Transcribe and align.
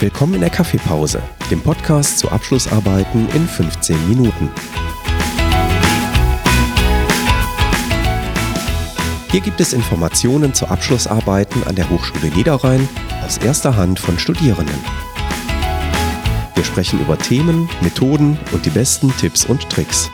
Willkommen 0.00 0.34
in 0.34 0.42
der 0.42 0.50
Kaffeepause, 0.50 1.20
dem 1.50 1.60
Podcast 1.60 2.20
zu 2.20 2.30
Abschlussarbeiten 2.30 3.28
in 3.30 3.48
15 3.48 4.08
Minuten. 4.08 4.48
Hier 9.32 9.40
gibt 9.40 9.60
es 9.60 9.72
Informationen 9.72 10.54
zu 10.54 10.68
Abschlussarbeiten 10.68 11.64
an 11.64 11.74
der 11.74 11.90
Hochschule 11.90 12.32
Niederrhein 12.32 12.88
aus 13.26 13.38
erster 13.38 13.74
Hand 13.74 13.98
von 13.98 14.16
Studierenden. 14.20 14.78
Wir 16.54 16.62
sprechen 16.62 17.00
über 17.00 17.18
Themen, 17.18 17.68
Methoden 17.80 18.38
und 18.52 18.66
die 18.66 18.70
besten 18.70 19.12
Tipps 19.16 19.46
und 19.46 19.68
Tricks. 19.68 20.12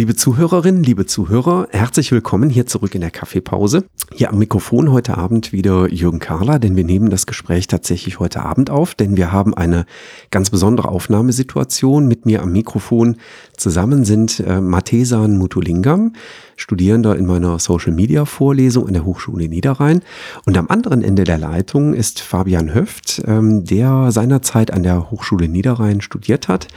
Liebe 0.00 0.16
Zuhörerinnen, 0.16 0.82
liebe 0.82 1.04
Zuhörer, 1.04 1.68
herzlich 1.72 2.10
willkommen 2.10 2.48
hier 2.48 2.64
zurück 2.64 2.94
in 2.94 3.02
der 3.02 3.10
Kaffeepause. 3.10 3.84
Hier 4.14 4.30
am 4.30 4.38
Mikrofon 4.38 4.90
heute 4.90 5.18
Abend 5.18 5.52
wieder 5.52 5.92
Jürgen 5.92 6.20
Kahler, 6.20 6.58
denn 6.58 6.74
wir 6.74 6.84
nehmen 6.84 7.10
das 7.10 7.26
Gespräch 7.26 7.66
tatsächlich 7.66 8.18
heute 8.18 8.42
Abend 8.42 8.70
auf, 8.70 8.94
denn 8.94 9.18
wir 9.18 9.30
haben 9.30 9.52
eine 9.52 9.84
ganz 10.30 10.48
besondere 10.48 10.88
Aufnahmesituation. 10.88 12.08
Mit 12.08 12.24
mir 12.24 12.40
am 12.40 12.50
Mikrofon 12.50 13.18
zusammen 13.58 14.06
sind 14.06 14.40
äh, 14.40 14.62
Mathesan 14.62 15.36
Mutulingam, 15.36 16.14
Studierender 16.56 17.14
in 17.16 17.26
meiner 17.26 17.58
Social 17.58 17.92
Media 17.92 18.24
Vorlesung 18.24 18.88
in 18.88 18.94
der 18.94 19.04
Hochschule 19.04 19.48
Niederrhein. 19.48 20.00
Und 20.46 20.56
am 20.56 20.68
anderen 20.68 21.04
Ende 21.04 21.24
der 21.24 21.36
Leitung 21.36 21.92
ist 21.92 22.20
Fabian 22.20 22.72
Höft, 22.72 23.22
ähm, 23.26 23.66
der 23.66 24.12
seinerzeit 24.12 24.70
an 24.70 24.82
der 24.82 25.10
Hochschule 25.10 25.46
Niederrhein 25.46 26.00
studiert 26.00 26.48
hat 26.48 26.68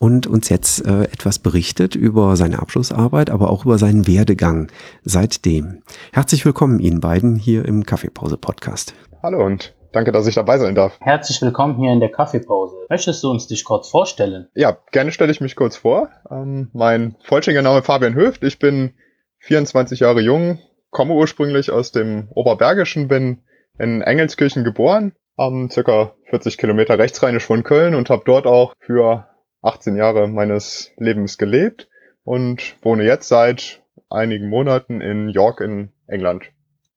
und 0.00 0.26
uns 0.26 0.48
jetzt 0.48 0.84
äh, 0.86 1.04
etwas 1.04 1.38
berichtet 1.38 1.94
über 1.94 2.34
seine 2.34 2.58
Abschlussarbeit, 2.58 3.30
aber 3.30 3.50
auch 3.50 3.66
über 3.66 3.78
seinen 3.78 4.08
Werdegang 4.08 4.72
seitdem. 5.04 5.82
Herzlich 6.12 6.44
willkommen 6.44 6.80
Ihnen 6.80 7.00
beiden 7.00 7.36
hier 7.36 7.66
im 7.66 7.84
Kaffeepause 7.84 8.38
Podcast. 8.38 8.94
Hallo 9.22 9.44
und 9.44 9.74
Danke, 9.92 10.12
dass 10.12 10.28
ich 10.28 10.36
dabei 10.36 10.56
sein 10.58 10.76
darf. 10.76 10.96
Herzlich 11.00 11.42
willkommen 11.42 11.76
hier 11.76 11.92
in 11.92 11.98
der 11.98 12.10
Kaffeepause. 12.10 12.76
Möchtest 12.88 13.24
du 13.24 13.30
uns 13.30 13.48
dich 13.48 13.64
kurz 13.64 13.88
vorstellen? 13.88 14.48
Ja, 14.54 14.78
gerne 14.92 15.10
stelle 15.10 15.32
ich 15.32 15.40
mich 15.40 15.56
kurz 15.56 15.76
vor. 15.76 16.10
Ähm, 16.30 16.70
mein 16.72 17.16
vollständiger 17.24 17.62
Name 17.62 17.80
ist 17.80 17.86
Fabian 17.86 18.14
Höft. 18.14 18.44
Ich 18.44 18.60
bin 18.60 18.94
24 19.40 19.98
Jahre 19.98 20.20
jung, 20.20 20.60
komme 20.90 21.14
ursprünglich 21.14 21.72
aus 21.72 21.90
dem 21.90 22.28
Oberbergischen, 22.30 23.08
bin 23.08 23.42
in 23.80 24.00
Engelskirchen 24.00 24.62
geboren, 24.62 25.12
ähm, 25.36 25.68
circa 25.70 26.14
40 26.30 26.56
Kilometer 26.56 26.96
rechtsrheinisch 26.96 27.44
von 27.44 27.64
Köln 27.64 27.96
und 27.96 28.10
habe 28.10 28.22
dort 28.24 28.46
auch 28.46 28.74
für 28.78 29.26
18 29.62 29.96
Jahre 29.96 30.28
meines 30.28 30.90
Lebens 30.96 31.38
gelebt 31.38 31.88
und 32.24 32.76
wohne 32.82 33.04
jetzt 33.04 33.28
seit 33.28 33.82
einigen 34.08 34.48
Monaten 34.48 35.00
in 35.00 35.28
York 35.28 35.60
in 35.60 35.90
England. 36.06 36.44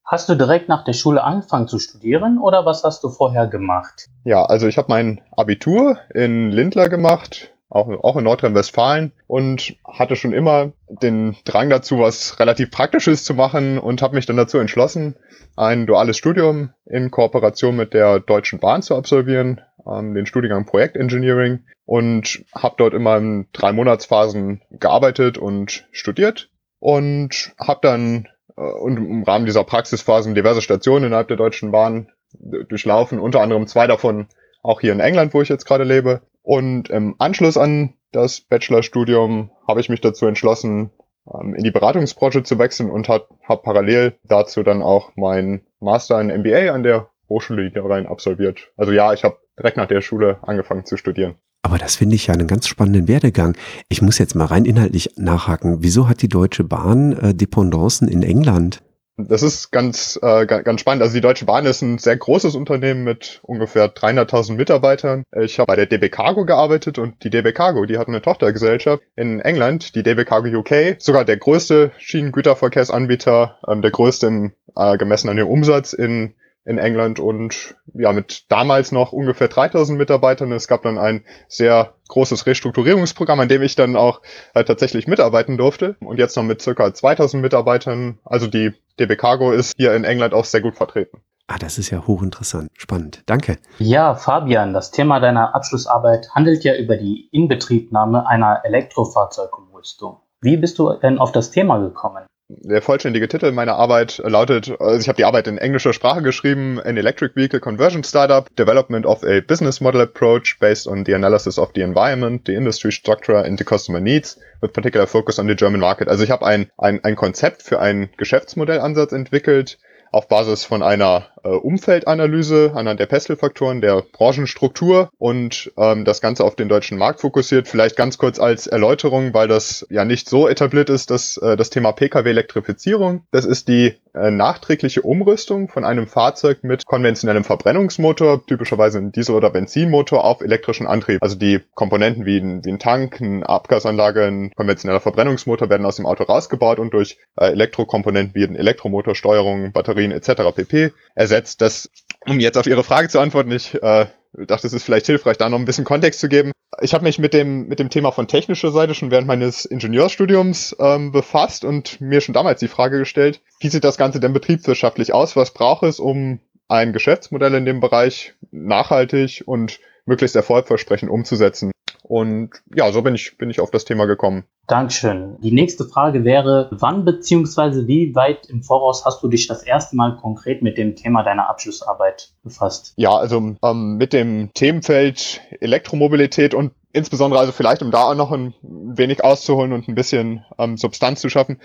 Hast 0.06 0.28
du 0.28 0.36
direkt 0.36 0.68
nach 0.68 0.84
der 0.84 0.94
Schule 0.94 1.24
angefangen 1.24 1.68
zu 1.68 1.80
studieren 1.80 2.38
oder 2.38 2.66
was 2.66 2.84
hast 2.84 3.04
du 3.04 3.10
vorher 3.10 3.48
gemacht? 3.48 4.10
Ja, 4.26 4.46
also 4.46 4.68
ich 4.68 4.78
habe 4.78 4.90
mein 4.90 5.22
Abitur 5.32 5.98
in 6.14 6.52
Lindler 6.52 6.90
gemacht, 6.90 7.54
auch, 7.70 7.88
auch 8.04 8.18
in 8.18 8.26
Nordrhein-Westfalen 8.26 9.14
und 9.28 9.76
hatte 9.88 10.16
schon 10.16 10.34
immer 10.34 10.74
den 10.88 11.36
Drang 11.46 11.70
dazu, 11.70 12.00
was 12.00 12.40
relativ 12.40 12.70
Praktisches 12.70 13.24
zu 13.24 13.34
machen 13.34 13.80
und 13.80 14.02
habe 14.02 14.16
mich 14.16 14.26
dann 14.26 14.38
dazu 14.38 14.58
entschlossen, 14.58 15.16
ein 15.56 15.88
duales 15.88 16.18
Studium 16.18 16.72
in 16.86 17.10
Kooperation 17.10 17.76
mit 17.76 17.94
der 17.94 18.20
Deutschen 18.20 18.60
Bahn 18.60 18.82
zu 18.82 18.96
absolvieren, 18.96 19.62
ähm, 19.88 20.14
den 20.14 20.26
Studiengang 20.26 20.66
Projektengineering 20.66 21.66
und 21.86 22.44
habe 22.56 22.76
dort 22.78 22.94
immer 22.94 23.18
in 23.18 23.48
drei 23.54 23.74
Monatsphasen 23.74 24.62
gearbeitet 24.72 25.38
und 25.38 25.88
studiert 25.92 26.50
und 26.80 27.54
habe 27.60 27.80
dann 27.82 28.28
äh, 28.58 28.62
und 28.62 28.98
im 28.98 29.24
Rahmen 29.24 29.46
dieser 29.46 29.64
Praxisphasen 29.64 30.36
diverse 30.36 30.62
Stationen 30.62 31.06
innerhalb 31.06 31.28
der 31.28 31.38
Deutschen 31.38 31.72
Bahn 31.72 32.10
durchlaufen, 32.34 33.20
unter 33.20 33.42
anderem 33.42 33.68
zwei 33.68 33.88
davon 33.88 34.28
auch 34.64 34.82
hier 34.82 34.94
in 34.94 35.00
England, 35.00 35.34
wo 35.34 35.42
ich 35.42 35.50
jetzt 35.50 35.66
gerade 35.66 35.84
lebe. 35.84 36.22
Und 36.42 36.90
im 36.90 37.16
Anschluss 37.20 37.58
an 37.58 37.94
das 38.12 38.42
Bachelorstudium 38.42 39.52
habe 39.68 39.82
ich 39.82 39.90
mich 39.90 40.02
dazu 40.02 40.26
entschlossen, 40.26 40.92
ähm, 41.32 41.54
in 41.56 41.64
die 41.64 41.72
Beratungsbranche 41.72 42.44
zu 42.44 42.60
wechseln 42.60 42.90
und 42.90 43.10
habe 43.10 43.28
hab 43.48 43.64
parallel 43.64 44.18
dazu 44.24 44.64
dann 44.64 44.82
auch 44.82 45.12
mein 45.16 45.66
Master 45.80 46.20
in 46.20 46.28
MBA 46.28 46.74
an 46.74 46.84
der 46.84 47.10
Hochschule 47.30 47.64
Niederrhein 47.64 48.08
absolviert. 48.08 48.72
Also 48.78 48.92
ja, 48.92 49.14
ich 49.14 49.24
habe 49.24 49.38
direkt 49.58 49.78
nach 49.78 49.88
der 49.88 50.02
Schule 50.02 50.40
angefangen 50.44 50.86
zu 50.86 50.98
studieren. 50.98 51.36
Aber 51.64 51.78
das 51.78 51.96
finde 51.96 52.16
ich 52.16 52.28
ja 52.28 52.34
einen 52.34 52.48
ganz 52.48 52.68
spannenden 52.68 53.08
Werdegang. 53.08 53.56
Ich 53.88 54.02
muss 54.02 54.18
jetzt 54.18 54.36
mal 54.36 54.46
rein 54.46 54.66
inhaltlich 54.66 55.12
nachhaken. 55.16 55.78
Wieso 55.80 56.10
hat 56.10 56.22
die 56.22 56.28
Deutsche 56.28 56.66
Bahn 56.66 57.14
äh, 57.14 57.34
Dependancen 57.34 58.08
in 58.10 58.22
England? 58.22 58.84
Das 59.16 59.44
ist 59.44 59.72
ganz, 59.72 60.20
äh, 60.24 60.48
ganz 60.48 60.82
spannend. 60.82 61.04
Also 61.04 61.14
die 61.14 61.22
Deutsche 61.22 61.46
Bahn 61.46 61.68
ist 61.68 61.84
ein 61.84 62.00
sehr 62.00 62.18
großes 62.18 62.56
Unternehmen 62.56 63.04
mit 63.04 63.42
ungefähr 63.44 63.94
300.000 63.94 64.56
Mitarbeitern. 64.56 65.24
Ich 65.40 65.60
habe 65.60 65.68
bei 65.68 65.76
der 65.76 65.86
DB 65.86 66.10
Cargo 66.10 66.46
gearbeitet 66.46 66.98
und 66.98 67.24
die 67.24 67.30
DB 67.30 67.54
Cargo, 67.54 67.86
die 67.86 68.00
hat 68.00 68.08
eine 68.08 68.24
Tochtergesellschaft 68.24 69.04
in 69.16 69.40
England, 69.40 69.94
die 69.94 70.02
DB 70.02 70.26
Cargo 70.26 70.48
UK, 70.48 70.96
sogar 70.98 71.26
der 71.26 71.38
größte 71.38 71.92
Schienengüterverkehrsanbieter, 72.00 73.60
ähm, 73.68 73.84
der 73.84 73.92
größte 73.92 74.28
im, 74.28 74.54
äh, 74.76 74.98
gemessen 74.98 75.30
an 75.30 75.38
dem 75.38 75.48
Umsatz 75.48 75.94
in 75.94 76.34
in 76.66 76.78
England 76.78 77.20
und 77.20 77.76
ja, 77.94 78.14
mit 78.14 78.50
damals 78.50 78.92
noch 78.92 79.12
ungefähr 79.12 79.48
3000 79.48 79.98
Mitarbeitern. 79.98 80.52
Es 80.52 80.68
gab 80.68 80.84
dann 80.84 80.98
ein 80.98 81.26
sehr 81.48 81.94
großes 82.08 82.46
Restrukturierungsprogramm, 82.46 83.40
an 83.40 83.50
dem 83.50 83.62
ich 83.62 83.76
dann 83.76 83.96
auch 83.96 84.22
äh, 84.54 84.64
tatsächlich 84.64 85.08
mitarbeiten 85.08 85.58
durfte. 85.58 85.96
Und 86.00 86.20
jetzt 86.20 86.38
noch 86.38 86.44
mit 86.44 86.62
circa 86.62 86.94
2000 86.94 87.42
Mitarbeitern. 87.42 88.20
Also 88.24 88.48
die 88.48 88.74
DB 89.00 89.16
Cargo 89.16 89.52
ist 89.52 89.74
hier 89.78 89.94
in 89.94 90.04
England 90.04 90.34
auch 90.34 90.46
sehr 90.46 90.62
gut 90.62 90.76
vertreten. 90.76 91.22
Ah, 91.48 91.58
das 91.60 91.78
ist 91.78 91.90
ja 91.90 92.08
hochinteressant. 92.08 92.70
Spannend. 92.74 93.24
Danke. 93.26 93.58
Ja, 93.78 94.16
Fabian, 94.16 94.74
das 94.74 94.92
Thema 94.92 95.20
deiner 95.20 95.54
Abschlussarbeit 95.54 96.30
handelt 96.34 96.64
ja 96.64 96.76
über 96.76 96.96
die 96.96 97.28
Inbetriebnahme 97.32 98.26
einer 98.28 98.62
Elektrofahrzeugumrüstung. 98.64 100.22
Wie 100.42 100.58
bist 100.58 100.80
du 100.80 100.94
denn 100.94 101.20
auf 101.20 101.34
das 101.34 101.52
Thema 101.52 101.80
gekommen? 101.80 102.26
Der 102.50 102.82
vollständige 102.82 103.28
Titel 103.28 103.52
meiner 103.52 103.76
Arbeit 103.76 104.22
lautet, 104.24 104.80
also 104.80 105.00
ich 105.00 105.08
habe 105.08 105.18
die 105.18 105.26
Arbeit 105.26 105.48
in 105.48 105.58
englischer 105.58 105.94
Sprache 105.94 106.22
geschrieben, 106.22 106.80
An 106.80 106.98
Electric 106.98 107.36
Vehicle 107.36 107.60
Conversion 107.60 108.04
Startup, 108.04 108.54
Development 108.56 109.06
of 109.06 109.24
a 109.24 109.42
Business 109.42 109.82
Model 109.82 110.02
Approach 110.02 110.60
based 110.60 110.88
on 110.88 111.06
the 111.06 111.14
analysis 111.14 111.58
of 111.58 111.72
the 111.76 111.82
environment, 111.82 112.46
the 112.46 112.54
industry 112.54 112.92
structure 112.92 113.38
and 113.38 113.58
the 113.58 113.64
customer 113.64 114.00
needs, 114.00 114.38
with 114.62 114.74
particular 114.74 115.08
focus 115.08 115.40
on 115.40 115.48
the 115.48 115.56
German 115.56 115.80
market. 115.80 116.08
Also 116.08 116.24
ich 116.24 116.32
habe 116.32 116.46
ein, 116.46 116.70
ein, 116.78 117.04
ein 117.04 117.16
Konzept 117.16 117.64
für 117.64 117.80
einen 117.80 118.10
Geschäftsmodellansatz 118.18 119.14
entwickelt, 119.14 119.78
auf 120.14 120.28
Basis 120.28 120.64
von 120.64 120.84
einer 120.84 121.28
äh, 121.44 121.50
Umfeldanalyse 121.50 122.72
anhand 122.76 123.00
der 123.00 123.08
Pestel-Faktoren, 123.08 123.82
der 123.82 124.04
Branchenstruktur 124.12 125.10
und 125.18 125.72
ähm, 125.78 126.06
das 126.06 126.22
Ganze 126.22 126.44
auf 126.44 126.56
den 126.56 126.70
deutschen 126.70 126.98
Markt 126.98 127.20
fokussiert. 127.22 127.68
Vielleicht 127.68 127.96
ganz 127.96 128.18
kurz 128.18 128.40
als 128.40 128.68
Erläuterung, 128.68 129.34
weil 129.34 129.48
das 129.48 129.86
ja 129.90 130.06
nicht 130.06 130.30
so 130.30 130.48
etabliert 130.48 130.90
ist, 130.90 131.10
dass 131.10 131.38
äh, 131.38 131.58
das 131.58 131.70
Thema 131.70 131.92
Pkw-Elektrifizierung. 131.92 133.24
Das 133.32 133.46
ist 133.46 133.68
die 133.68 133.96
äh, 134.14 134.30
nachträgliche 134.30 135.02
Umrüstung 135.02 135.70
von 135.70 135.84
einem 135.84 136.08
Fahrzeug 136.08 136.64
mit 136.64 136.86
konventionellem 136.86 137.44
Verbrennungsmotor, 137.44 138.46
typischerweise 138.46 139.00
ein 139.00 139.12
Diesel- 139.12 139.36
oder 139.36 139.50
Benzinmotor, 139.50 140.24
auf 140.24 140.42
elektrischen 140.42 140.86
Antrieb. 140.86 141.22
Also 141.22 141.36
die 141.36 141.62
Komponenten 141.74 142.26
wie 142.26 142.38
ein, 142.38 142.64
wie 142.64 142.72
ein 142.72 142.80
Tank, 142.80 143.20
eine 143.20 143.48
Abgasanlage, 143.50 144.26
ein 144.26 144.52
konventioneller 144.56 145.02
Verbrennungsmotor 145.02 145.70
werden 145.70 145.86
aus 145.86 145.96
dem 145.96 146.06
Auto 146.06 146.24
rausgebaut 146.24 146.78
und 146.78 146.94
durch 146.94 147.18
äh, 147.38 147.48
Elektrokomponenten 147.48 148.36
wie 148.36 148.44
ein 148.44 148.56
Elektromotor, 148.56 149.16
Steuerung, 149.16 149.72
Batterien 150.04 150.12
etc. 150.12 150.56
pp. 150.56 150.92
ersetzt. 151.16 151.62
Das, 151.62 151.90
um 152.26 152.40
jetzt 152.40 152.58
auf 152.58 152.68
Ihre 152.68 152.84
Frage 152.84 153.10
zu 153.10 153.20
antworten, 153.20 153.52
ich 153.52 153.76
äh, 153.76 154.08
dachte, 154.34 154.68
es 154.68 154.74
ist 154.74 154.84
vielleicht 154.84 155.06
hilfreich, 155.06 155.38
da 155.38 155.50
noch 155.50 155.60
ein 155.60 155.66
bisschen 155.66 155.86
Kontext 155.86 156.20
zu 156.20 156.30
geben. 156.30 156.52
Ich 156.82 156.94
habe 156.94 157.04
mich 157.04 157.20
mit 157.20 157.34
dem, 157.34 157.68
mit 157.68 157.80
dem 157.80 157.90
Thema 157.90 158.12
von 158.12 158.28
technischer 158.28 158.72
Seite 158.72 158.96
schon 158.96 159.12
während 159.12 159.28
meines 159.28 159.66
Ingenieursstudiums 159.66 160.76
ähm, 160.80 161.12
befasst 161.12 161.64
und 161.64 162.02
mir 162.02 162.22
schon 162.22 162.34
damals 162.34 162.60
die 162.60 162.68
Frage 162.68 162.98
gestellt, 163.00 163.42
wie 163.60 163.70
sieht 163.70 163.84
das 163.84 163.98
Ganze 163.98 164.20
denn 164.20 164.34
betriebswirtschaftlich 164.34 165.14
aus? 165.14 165.36
Was 165.36 165.54
braucht 165.54 165.84
es, 165.84 166.00
um 166.00 166.40
ein 166.68 166.94
Geschäftsmodell 166.94 167.54
in 167.54 167.66
dem 167.66 167.80
Bereich 167.80 168.34
nachhaltig 168.52 169.44
und 169.46 169.80
möglichst 170.06 170.36
erfolgversprechend 170.36 171.12
umzusetzen? 171.12 171.72
Und 172.04 172.52
ja, 172.76 172.92
so 172.92 173.02
bin 173.02 173.16
ich, 173.16 173.38
bin 173.38 173.50
ich 173.50 173.62
auf 173.62 173.72
das 173.72 173.86
Thema 173.86 174.06
gekommen. 174.06 174.44
Dankeschön. 174.68 175.38
Die 175.42 175.52
nächste 175.52 175.86
Frage 175.86 176.24
wäre, 176.24 176.70
wann 176.72 177.06
bzw. 177.06 177.88
wie 177.88 178.14
weit 178.14 178.46
im 178.48 178.62
Voraus 178.62 179.06
hast 179.06 179.24
du 179.24 179.28
dich 179.28 179.48
das 179.48 179.64
erste 179.64 179.96
Mal 179.96 180.18
konkret 180.18 180.62
mit 180.62 180.78
dem 180.78 180.96
Thema 180.96 181.24
deiner 181.24 181.50
Abschlussarbeit 181.50 182.32
befasst? 182.44 182.94
Ja, 182.98 183.16
also 183.16 183.56
ähm, 183.62 183.98
mit 183.98 184.14
dem 184.14 184.52
Themenfeld 184.54 185.42
Elektromobilität 185.60 186.54
und 186.54 186.74
insbesondere 186.94 187.40
also 187.40 187.52
vielleicht, 187.52 187.82
um 187.82 187.92
da 187.92 188.04
auch 188.04 188.16
noch 188.16 188.32
ein 188.32 188.54
wenig 188.62 189.24
auszuholen 189.24 189.74
und 189.74 189.88
ein 189.88 189.96
bisschen 189.96 190.46
ähm, 190.58 190.78
Substanz 190.78 191.22
zu 191.22 191.30
schaffen. 191.30 191.60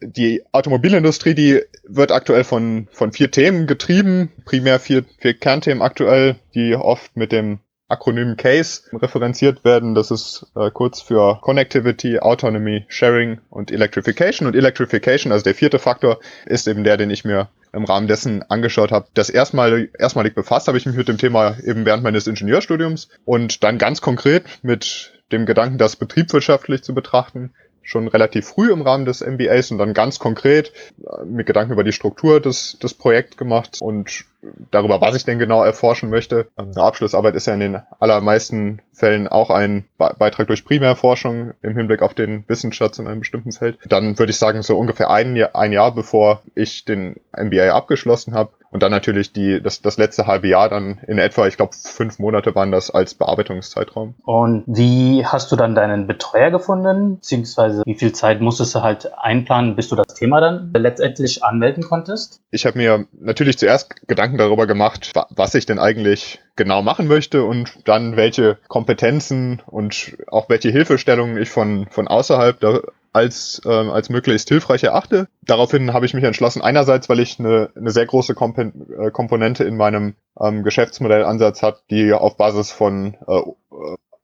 Die 0.00 0.44
Automobilindustrie, 0.52 1.34
die 1.34 1.62
wird 1.84 2.12
aktuell 2.12 2.44
von, 2.44 2.88
von 2.92 3.12
vier 3.12 3.30
Themen 3.30 3.66
getrieben, 3.66 4.32
primär 4.44 4.78
vier, 4.78 5.04
vier 5.18 5.34
Kernthemen 5.34 5.82
aktuell, 5.82 6.36
die 6.54 6.74
oft 6.74 7.16
mit 7.16 7.32
dem 7.32 7.60
Akronym 7.88 8.36
CASE 8.36 8.82
referenziert 8.92 9.64
werden. 9.64 9.94
Das 9.94 10.10
ist 10.10 10.46
äh, 10.56 10.70
kurz 10.70 11.00
für 11.00 11.38
Connectivity, 11.40 12.18
Autonomy, 12.18 12.84
Sharing 12.88 13.40
und 13.50 13.70
Electrification. 13.70 14.48
Und 14.48 14.56
Electrification, 14.56 15.32
also 15.32 15.44
der 15.44 15.54
vierte 15.54 15.78
Faktor, 15.78 16.18
ist 16.46 16.66
eben 16.66 16.84
der, 16.84 16.96
den 16.96 17.10
ich 17.10 17.24
mir 17.24 17.48
im 17.72 17.84
Rahmen 17.84 18.08
dessen 18.08 18.42
angeschaut 18.50 18.90
habe. 18.90 19.06
Das 19.14 19.30
erstmal, 19.30 19.88
erstmalig 19.98 20.34
befasst 20.34 20.66
habe 20.66 20.78
ich 20.78 20.86
mich 20.86 20.96
mit 20.96 21.08
dem 21.08 21.18
Thema 21.18 21.56
eben 21.64 21.84
während 21.84 22.02
meines 22.02 22.26
Ingenieurstudiums 22.26 23.08
und 23.24 23.62
dann 23.62 23.78
ganz 23.78 24.00
konkret 24.00 24.44
mit 24.62 25.12
dem 25.32 25.46
Gedanken, 25.46 25.78
das 25.78 25.96
betriebswirtschaftlich 25.96 26.82
zu 26.82 26.94
betrachten, 26.94 27.52
schon 27.82 28.08
relativ 28.08 28.46
früh 28.46 28.72
im 28.72 28.82
Rahmen 28.82 29.04
des 29.04 29.20
MBAs 29.20 29.70
und 29.70 29.78
dann 29.78 29.94
ganz 29.94 30.18
konkret 30.18 30.72
äh, 30.98 31.24
mit 31.24 31.46
Gedanken 31.46 31.72
über 31.72 31.84
die 31.84 31.92
Struktur 31.92 32.40
des, 32.40 32.78
des 32.80 32.94
Projekts 32.94 33.36
gemacht 33.36 33.78
und 33.80 34.24
darüber, 34.70 35.00
was 35.00 35.14
ich 35.16 35.24
denn 35.24 35.38
genau 35.38 35.62
erforschen 35.62 36.10
möchte. 36.10 36.48
Ähm, 36.58 36.72
eine 36.74 36.84
Abschlussarbeit 36.84 37.34
ist 37.34 37.46
ja 37.46 37.54
in 37.54 37.60
den 37.60 37.82
allermeisten 37.98 38.80
Fällen 38.92 39.28
auch 39.28 39.50
ein 39.50 39.84
Beitrag 39.98 40.46
durch 40.46 40.64
Primärforschung 40.64 41.52
im 41.62 41.76
Hinblick 41.76 42.02
auf 42.02 42.14
den 42.14 42.44
Wissensschatz 42.48 42.98
in 42.98 43.06
einem 43.06 43.20
bestimmten 43.20 43.52
Feld. 43.52 43.78
Dann 43.86 44.18
würde 44.18 44.30
ich 44.30 44.38
sagen, 44.38 44.62
so 44.62 44.78
ungefähr 44.78 45.10
ein 45.10 45.36
Jahr, 45.36 45.54
ein 45.54 45.72
Jahr 45.72 45.94
bevor 45.94 46.42
ich 46.54 46.84
den 46.84 47.16
MBA 47.36 47.70
abgeschlossen 47.70 48.34
habe, 48.34 48.52
und 48.70 48.82
dann 48.82 48.90
natürlich 48.90 49.32
die, 49.32 49.60
das, 49.62 49.80
das 49.82 49.96
letzte 49.96 50.26
halbe 50.26 50.48
Jahr 50.48 50.68
dann 50.68 50.98
in 51.06 51.18
etwa, 51.18 51.46
ich 51.46 51.56
glaube, 51.56 51.74
fünf 51.74 52.18
Monate 52.18 52.54
waren 52.54 52.72
das 52.72 52.90
als 52.90 53.14
Bearbeitungszeitraum. 53.14 54.14
Und 54.24 54.64
wie 54.66 55.24
hast 55.24 55.50
du 55.52 55.56
dann 55.56 55.74
deinen 55.74 56.06
Betreuer 56.06 56.50
gefunden? 56.50 57.16
Beziehungsweise 57.16 57.82
wie 57.84 57.94
viel 57.94 58.12
Zeit 58.12 58.40
musstest 58.40 58.74
du 58.74 58.82
halt 58.82 59.10
einplanen, 59.16 59.76
bis 59.76 59.88
du 59.88 59.96
das 59.96 60.14
Thema 60.14 60.40
dann 60.40 60.72
letztendlich 60.74 61.42
anmelden 61.42 61.82
konntest? 61.82 62.40
Ich 62.50 62.66
habe 62.66 62.78
mir 62.78 63.06
natürlich 63.18 63.58
zuerst 63.58 64.06
Gedanken 64.06 64.38
darüber 64.38 64.66
gemacht, 64.66 65.12
was 65.30 65.54
ich 65.54 65.66
denn 65.66 65.78
eigentlich 65.78 66.40
genau 66.56 66.82
machen 66.82 67.06
möchte 67.06 67.44
und 67.44 67.70
dann 67.84 68.16
welche 68.16 68.58
Kompetenzen 68.68 69.62
und 69.66 70.16
auch 70.28 70.48
welche 70.48 70.70
Hilfestellungen 70.70 71.36
ich 71.36 71.50
von, 71.50 71.86
von 71.90 72.08
außerhalb 72.08 72.58
da 72.60 72.80
als, 73.16 73.62
äh, 73.64 73.70
als 73.70 74.10
möglichst 74.10 74.48
hilfreich 74.48 74.84
erachte. 74.84 75.28
Daraufhin 75.42 75.94
habe 75.94 76.04
ich 76.04 76.12
mich 76.12 76.24
entschlossen, 76.24 76.60
einerseits, 76.60 77.08
weil 77.08 77.20
ich 77.20 77.40
eine, 77.40 77.70
eine 77.74 77.90
sehr 77.90 78.04
große 78.04 78.34
Komp 78.34 78.58
äh, 78.58 79.10
Komponente 79.10 79.64
in 79.64 79.76
meinem 79.76 80.16
ähm, 80.38 80.62
Geschäftsmodellansatz 80.62 81.62
hat, 81.62 81.82
die 81.90 82.12
auf 82.12 82.36
Basis 82.36 82.70
von 82.70 83.14
äh, 83.26 83.40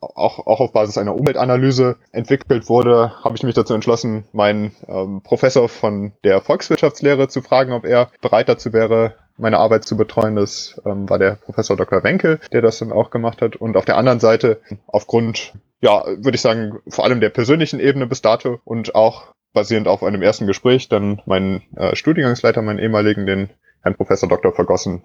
auch, 0.02 0.46
auch 0.46 0.60
auf 0.60 0.72
Basis 0.72 0.98
einer 0.98 1.14
Umweltanalyse 1.14 1.96
entwickelt 2.10 2.68
wurde, 2.68 3.12
habe 3.22 3.36
ich 3.36 3.44
mich 3.44 3.54
dazu 3.54 3.72
entschlossen, 3.72 4.24
meinen 4.32 4.74
ähm, 4.88 5.22
Professor 5.22 5.68
von 5.68 6.12
der 6.24 6.40
Volkswirtschaftslehre 6.40 7.28
zu 7.28 7.40
fragen, 7.40 7.72
ob 7.72 7.84
er 7.84 8.10
bereit 8.20 8.48
dazu 8.48 8.72
wäre, 8.72 9.14
meine 9.36 9.58
Arbeit 9.58 9.84
zu 9.84 9.96
betreuen. 9.96 10.36
Das 10.36 10.80
ähm, 10.84 11.08
war 11.08 11.18
der 11.18 11.36
Professor 11.36 11.76
Dr. 11.76 12.02
Wenke, 12.04 12.40
der 12.52 12.62
das 12.62 12.78
dann 12.78 12.92
auch 12.92 13.10
gemacht 13.10 13.42
hat. 13.42 13.56
Und 13.56 13.76
auf 13.76 13.84
der 13.84 13.96
anderen 13.96 14.20
Seite, 14.20 14.60
aufgrund, 14.86 15.52
ja, 15.80 16.04
würde 16.04 16.34
ich 16.34 16.40
sagen, 16.40 16.78
vor 16.88 17.04
allem 17.04 17.20
der 17.20 17.30
persönlichen 17.30 17.80
Ebene 17.80 18.06
bis 18.06 18.22
dato 18.22 18.60
und 18.64 18.94
auch 18.94 19.34
basierend 19.52 19.88
auf 19.88 20.02
einem 20.02 20.22
ersten 20.22 20.46
Gespräch, 20.46 20.88
dann 20.88 21.20
meinen 21.26 21.62
äh, 21.76 21.94
Studiengangsleiter, 21.94 22.62
meinen 22.62 22.78
ehemaligen, 22.78 23.26
den 23.26 23.50
Herrn 23.82 23.96
Professor 23.96 24.28
Dr. 24.28 24.52
Vergossen. 24.52 25.02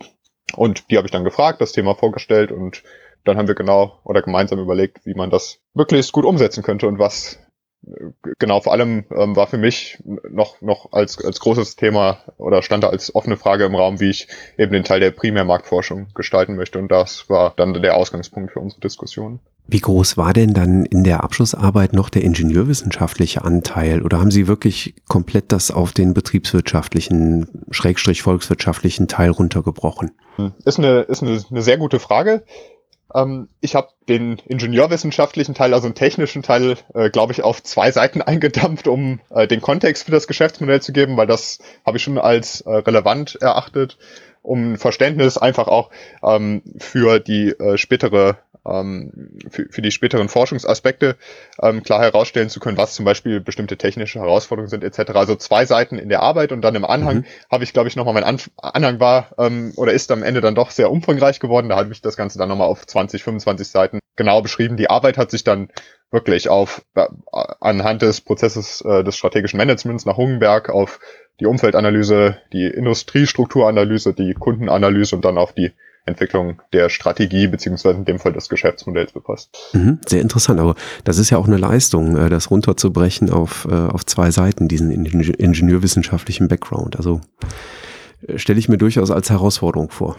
Und 0.55 0.89
die 0.89 0.97
habe 0.97 1.07
ich 1.07 1.11
dann 1.11 1.25
gefragt, 1.25 1.59
das 1.59 1.73
Thema 1.73 1.95
vorgestellt 1.95 2.51
und 2.51 2.83
dann 3.25 3.37
haben 3.37 3.47
wir 3.47 3.55
genau 3.55 3.99
oder 4.05 4.21
gemeinsam 4.21 4.59
überlegt, 4.59 5.05
wie 5.05 5.13
man 5.13 5.29
das 5.29 5.59
möglichst 5.73 6.13
gut 6.13 6.23
umsetzen 6.23 6.63
könnte 6.63 6.87
und 6.87 6.99
was 6.99 7.39
genau, 8.39 8.61
vor 8.61 8.73
allem 8.73 9.05
ähm, 9.11 9.35
war 9.35 9.47
für 9.47 9.57
mich 9.57 10.01
noch, 10.29 10.61
noch 10.61 10.91
als, 10.91 11.23
als 11.23 11.39
großes 11.39 11.75
Thema 11.75 12.19
oder 12.37 12.61
stand 12.61 12.83
da 12.83 12.89
als 12.89 13.13
offene 13.13 13.37
Frage 13.37 13.65
im 13.65 13.75
Raum, 13.75 13.99
wie 13.99 14.09
ich 14.09 14.27
eben 14.57 14.71
den 14.71 14.83
Teil 14.83 14.99
der 14.99 15.11
Primärmarktforschung 15.11 16.07
gestalten 16.13 16.55
möchte. 16.55 16.79
Und 16.79 16.91
das 16.91 17.29
war 17.29 17.53
dann 17.55 17.73
der 17.81 17.95
Ausgangspunkt 17.95 18.51
für 18.53 18.59
unsere 18.59 18.81
Diskussion. 18.81 19.39
Wie 19.69 19.79
groß 19.79 20.15
war 20.15 20.31
denn 20.31 20.53
dann 20.53 20.85
in 20.85 21.03
der 21.03 21.23
Abschlussarbeit 21.23 21.91
noch 21.91 22.09
der 22.09 22.23
ingenieurwissenschaftliche 22.23 23.43
Anteil? 23.43 24.01
Oder 24.01 24.19
haben 24.19 24.31
Sie 24.31 24.47
wirklich 24.47 24.95
komplett 25.09 25.51
das 25.51 25.71
auf 25.71 25.91
den 25.91 26.13
betriebswirtschaftlichen, 26.13 27.65
schrägstrich 27.69 28.21
volkswirtschaftlichen 28.21 29.09
Teil 29.09 29.31
runtergebrochen? 29.31 30.11
Ist 30.63 30.79
eine, 30.79 31.01
ist 31.01 31.21
eine, 31.21 31.43
eine 31.49 31.61
sehr 31.61 31.77
gute 31.77 31.99
Frage. 31.99 32.43
Ähm, 33.13 33.49
ich 33.61 33.75
habe 33.75 33.89
den 34.09 34.37
ingenieurwissenschaftlichen 34.47 35.55
Teil, 35.55 35.73
also 35.73 35.87
den 35.87 35.95
technischen 35.95 36.43
Teil, 36.43 36.77
äh, 36.93 37.09
glaube 37.09 37.33
ich, 37.33 37.43
auf 37.43 37.63
zwei 37.63 37.91
Seiten 37.91 38.21
eingedampft, 38.23 38.87
um 38.87 39.19
äh, 39.29 39.47
den 39.47 39.61
Kontext 39.61 40.05
für 40.05 40.11
das 40.11 40.27
Geschäftsmodell 40.27 40.81
zu 40.81 40.93
geben, 40.93 41.17
weil 41.17 41.27
das 41.27 41.59
habe 41.85 41.97
ich 41.97 42.03
schon 42.03 42.17
als 42.17 42.61
äh, 42.61 42.69
relevant 42.69 43.35
erachtet, 43.35 43.97
um 44.41 44.77
Verständnis 44.77 45.37
einfach 45.37 45.67
auch 45.67 45.89
ähm, 46.23 46.61
für 46.77 47.19
die 47.19 47.49
äh, 47.49 47.77
spätere 47.77 48.37
ähm, 48.67 49.31
für, 49.49 49.67
für 49.69 49.81
die 49.81 49.91
späteren 49.91 50.29
Forschungsaspekte 50.29 51.15
ähm, 51.61 51.83
klar 51.83 52.01
herausstellen 52.01 52.49
zu 52.49 52.59
können, 52.59 52.77
was 52.77 52.93
zum 52.93 53.05
Beispiel 53.05 53.39
bestimmte 53.39 53.77
technische 53.77 54.19
Herausforderungen 54.19 54.69
sind 54.69 54.83
etc. 54.83 55.11
Also 55.13 55.35
zwei 55.35 55.65
Seiten 55.65 55.97
in 55.97 56.09
der 56.09 56.21
Arbeit 56.21 56.51
und 56.51 56.61
dann 56.61 56.75
im 56.75 56.85
Anhang 56.85 57.17
mhm. 57.17 57.25
habe 57.51 57.63
ich, 57.63 57.73
glaube 57.73 57.89
ich, 57.89 57.95
nochmal 57.95 58.13
mein 58.13 58.23
An 58.23 58.37
Anhang 58.57 58.99
war 58.99 59.31
ähm, 59.37 59.73
oder 59.75 59.93
ist 59.93 60.11
am 60.11 60.23
Ende 60.23 60.41
dann 60.41 60.55
doch 60.55 60.71
sehr 60.71 60.91
umfangreich 60.91 61.39
geworden. 61.39 61.69
Da 61.69 61.77
habe 61.77 61.91
ich 61.91 62.01
das 62.01 62.17
Ganze 62.17 62.37
dann 62.37 62.49
nochmal 62.49 62.67
auf 62.67 62.85
20, 62.85 63.23
25 63.23 63.67
Seiten 63.67 63.99
genau 64.15 64.41
beschrieben. 64.41 64.77
Die 64.77 64.89
Arbeit 64.89 65.17
hat 65.17 65.31
sich 65.31 65.43
dann 65.43 65.69
wirklich 66.11 66.49
auf 66.49 66.81
äh, 66.95 67.05
anhand 67.59 68.01
des 68.01 68.21
Prozesses 68.21 68.81
äh, 68.81 69.03
des 69.03 69.17
strategischen 69.17 69.57
Managements 69.57 70.05
nach 70.05 70.17
Hungenberg 70.17 70.69
auf 70.69 70.99
die 71.39 71.45
Umfeldanalyse, 71.45 72.37
die 72.53 72.65
Industriestrukturanalyse, 72.65 74.13
die 74.13 74.33
Kundenanalyse 74.33 75.15
und 75.15 75.25
dann 75.25 75.37
auf 75.37 75.53
die 75.53 75.71
Entwicklung 76.07 76.61
der 76.73 76.89
Strategie 76.89 77.47
beziehungsweise 77.47 77.97
in 77.97 78.05
dem 78.05 78.19
Fall 78.19 78.33
des 78.33 78.49
Geschäftsmodells 78.49 79.11
befasst. 79.11 79.55
Mhm, 79.73 79.99
sehr 80.05 80.21
interessant, 80.21 80.59
aber 80.59 80.75
das 81.03 81.17
ist 81.17 81.29
ja 81.29 81.37
auch 81.37 81.47
eine 81.47 81.57
Leistung, 81.57 82.17
äh, 82.17 82.29
das 82.29 82.49
runterzubrechen 82.49 83.29
auf, 83.29 83.67
äh, 83.69 83.73
auf 83.73 84.05
zwei 84.05 84.31
Seiten, 84.31 84.67
diesen 84.67 84.91
ingenieurwissenschaftlichen 84.91 86.47
Background. 86.47 86.95
Also 86.95 87.21
äh, 88.27 88.37
stelle 88.37 88.59
ich 88.59 88.69
mir 88.69 88.77
durchaus 88.77 89.11
als 89.11 89.29
Herausforderung 89.29 89.89
vor. 89.89 90.17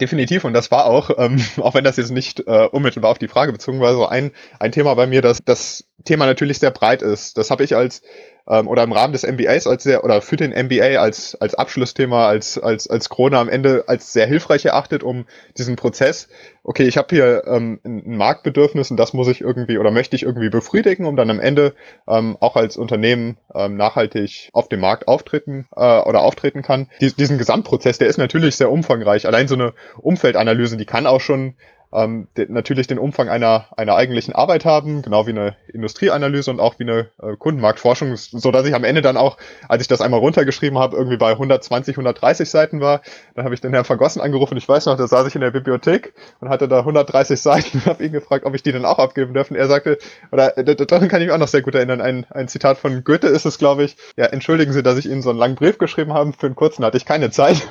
Definitiv, 0.00 0.44
und 0.44 0.52
das 0.52 0.70
war 0.70 0.86
auch, 0.86 1.10
ähm, 1.16 1.42
auch 1.58 1.74
wenn 1.74 1.84
das 1.84 1.96
jetzt 1.96 2.10
nicht 2.10 2.40
äh, 2.46 2.68
unmittelbar 2.70 3.10
auf 3.10 3.18
die 3.18 3.28
Frage 3.28 3.52
bezogen 3.52 3.80
war, 3.80 3.94
so 3.94 4.06
ein, 4.06 4.32
ein 4.60 4.72
Thema 4.72 4.94
bei 4.94 5.06
mir, 5.06 5.22
dass 5.22 5.38
das 5.44 5.84
Thema 6.04 6.26
natürlich 6.26 6.58
sehr 6.58 6.70
breit 6.70 7.02
ist. 7.02 7.38
Das 7.38 7.50
habe 7.50 7.64
ich 7.64 7.74
als 7.74 8.02
ähm, 8.48 8.68
oder 8.68 8.82
im 8.82 8.92
Rahmen 8.92 9.12
des 9.12 9.24
MBAs 9.26 9.66
als 9.66 9.82
sehr 9.82 10.04
oder 10.04 10.22
für 10.22 10.36
den 10.36 10.50
MBA 10.50 11.00
als 11.00 11.34
als 11.40 11.54
Abschlussthema 11.54 12.26
als 12.26 12.58
als 12.58 12.88
als 12.88 13.08
Krone 13.08 13.38
am 13.38 13.48
Ende 13.48 13.84
als 13.86 14.12
sehr 14.12 14.26
hilfreich 14.26 14.64
erachtet, 14.64 15.02
um 15.02 15.26
diesen 15.58 15.76
Prozess. 15.76 16.28
Okay, 16.62 16.84
ich 16.84 16.96
habe 16.96 17.08
hier 17.10 17.44
ähm, 17.46 17.80
ein 17.84 18.16
Marktbedürfnis 18.16 18.90
und 18.90 18.96
das 18.96 19.12
muss 19.12 19.28
ich 19.28 19.40
irgendwie 19.40 19.78
oder 19.78 19.90
möchte 19.90 20.16
ich 20.16 20.24
irgendwie 20.24 20.50
befriedigen, 20.50 21.06
um 21.06 21.16
dann 21.16 21.30
am 21.30 21.40
Ende 21.40 21.74
ähm, 22.08 22.36
auch 22.40 22.56
als 22.56 22.76
Unternehmen 22.76 23.36
ähm, 23.54 23.76
nachhaltig 23.76 24.50
auf 24.52 24.68
dem 24.68 24.80
Markt 24.80 25.08
auftreten 25.08 25.66
äh, 25.76 26.00
oder 26.00 26.22
auftreten 26.22 26.62
kann. 26.62 26.88
Dies, 27.00 27.14
diesen 27.14 27.38
Gesamtprozess, 27.38 27.98
der 27.98 28.08
ist 28.08 28.18
natürlich 28.18 28.56
sehr 28.56 28.70
umfangreich. 28.70 29.26
Allein 29.26 29.48
so 29.48 29.54
eine 29.54 29.74
Umfeldanalyse, 29.98 30.76
die 30.76 30.86
kann 30.86 31.06
auch 31.06 31.20
schon 31.20 31.54
ähm, 31.92 32.28
de, 32.36 32.46
natürlich 32.48 32.86
den 32.86 32.98
Umfang 32.98 33.28
einer, 33.28 33.66
einer 33.76 33.96
eigentlichen 33.96 34.34
Arbeit 34.34 34.64
haben, 34.64 35.02
genau 35.02 35.26
wie 35.26 35.30
eine 35.30 35.56
Industrieanalyse 35.72 36.50
und 36.50 36.60
auch 36.60 36.78
wie 36.78 36.84
eine 36.84 37.10
äh, 37.22 37.36
Kundenmarktforschung, 37.36 38.16
so 38.16 38.50
dass 38.50 38.66
ich 38.66 38.74
am 38.74 38.84
Ende 38.84 39.02
dann 39.02 39.16
auch, 39.16 39.36
als 39.68 39.82
ich 39.82 39.88
das 39.88 40.00
einmal 40.00 40.20
runtergeschrieben 40.20 40.78
habe, 40.78 40.96
irgendwie 40.96 41.16
bei 41.16 41.32
120, 41.32 41.94
130 41.94 42.48
Seiten 42.48 42.80
war. 42.80 43.02
Dann 43.34 43.44
habe 43.44 43.54
ich 43.54 43.60
den 43.60 43.72
Herrn 43.72 43.84
Vergossen 43.84 44.20
angerufen. 44.20 44.56
Ich 44.56 44.68
weiß 44.68 44.86
noch, 44.86 44.96
da 44.96 45.06
saß 45.06 45.26
ich 45.28 45.34
in 45.34 45.40
der 45.40 45.50
Bibliothek 45.50 46.14
und 46.40 46.48
hatte 46.48 46.68
da 46.68 46.80
130 46.80 47.40
Seiten 47.40 47.78
und 47.78 47.86
habe 47.86 48.04
ihn 48.04 48.12
gefragt, 48.12 48.44
ob 48.44 48.54
ich 48.54 48.62
die 48.62 48.72
dann 48.72 48.84
auch 48.84 48.98
abgeben 48.98 49.34
dürfen. 49.34 49.56
Er 49.56 49.68
sagte, 49.68 49.98
oder 50.32 50.50
daran 50.50 51.08
kann 51.08 51.20
ich 51.20 51.28
mich 51.28 51.34
auch 51.34 51.38
noch 51.38 51.48
sehr 51.48 51.62
gut 51.62 51.74
erinnern, 51.74 52.00
ein, 52.00 52.26
ein 52.30 52.48
Zitat 52.48 52.78
von 52.78 53.04
Goethe 53.04 53.28
ist 53.28 53.46
es, 53.46 53.58
glaube 53.58 53.84
ich. 53.84 53.96
Ja, 54.16 54.26
entschuldigen 54.26 54.72
Sie, 54.72 54.82
dass 54.82 54.98
ich 54.98 55.06
Ihnen 55.06 55.22
so 55.22 55.30
einen 55.30 55.38
langen 55.38 55.54
Brief 55.54 55.78
geschrieben 55.78 56.12
habe. 56.12 56.32
Für 56.32 56.46
einen 56.46 56.56
kurzen 56.56 56.84
hatte 56.84 56.96
ich 56.96 57.04
keine 57.04 57.30
Zeit. 57.30 57.66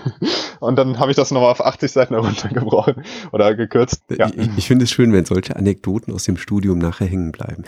Und 0.60 0.78
dann 0.78 1.00
habe 1.00 1.12
ich 1.12 1.18
das 1.18 1.32
nochmal 1.32 1.52
auf 1.52 1.64
80 1.64 1.92
Seiten 1.92 2.14
heruntergebrochen 2.14 3.04
oder 3.32 3.56
gekürzt. 3.56 4.04
Ja. 4.10 4.30
Ich, 4.36 4.50
ich 4.58 4.68
finde 4.68 4.86
es 4.86 4.92
schön, 4.92 5.14
wenn 5.14 5.26
solche 5.26 5.56
Anekdoten 5.56 6.14
aus 6.14 6.24
dem 6.24 6.38
Studium 6.38 6.80
nachher 6.80 7.08
hängen 7.08 7.32
bleiben. 7.32 7.64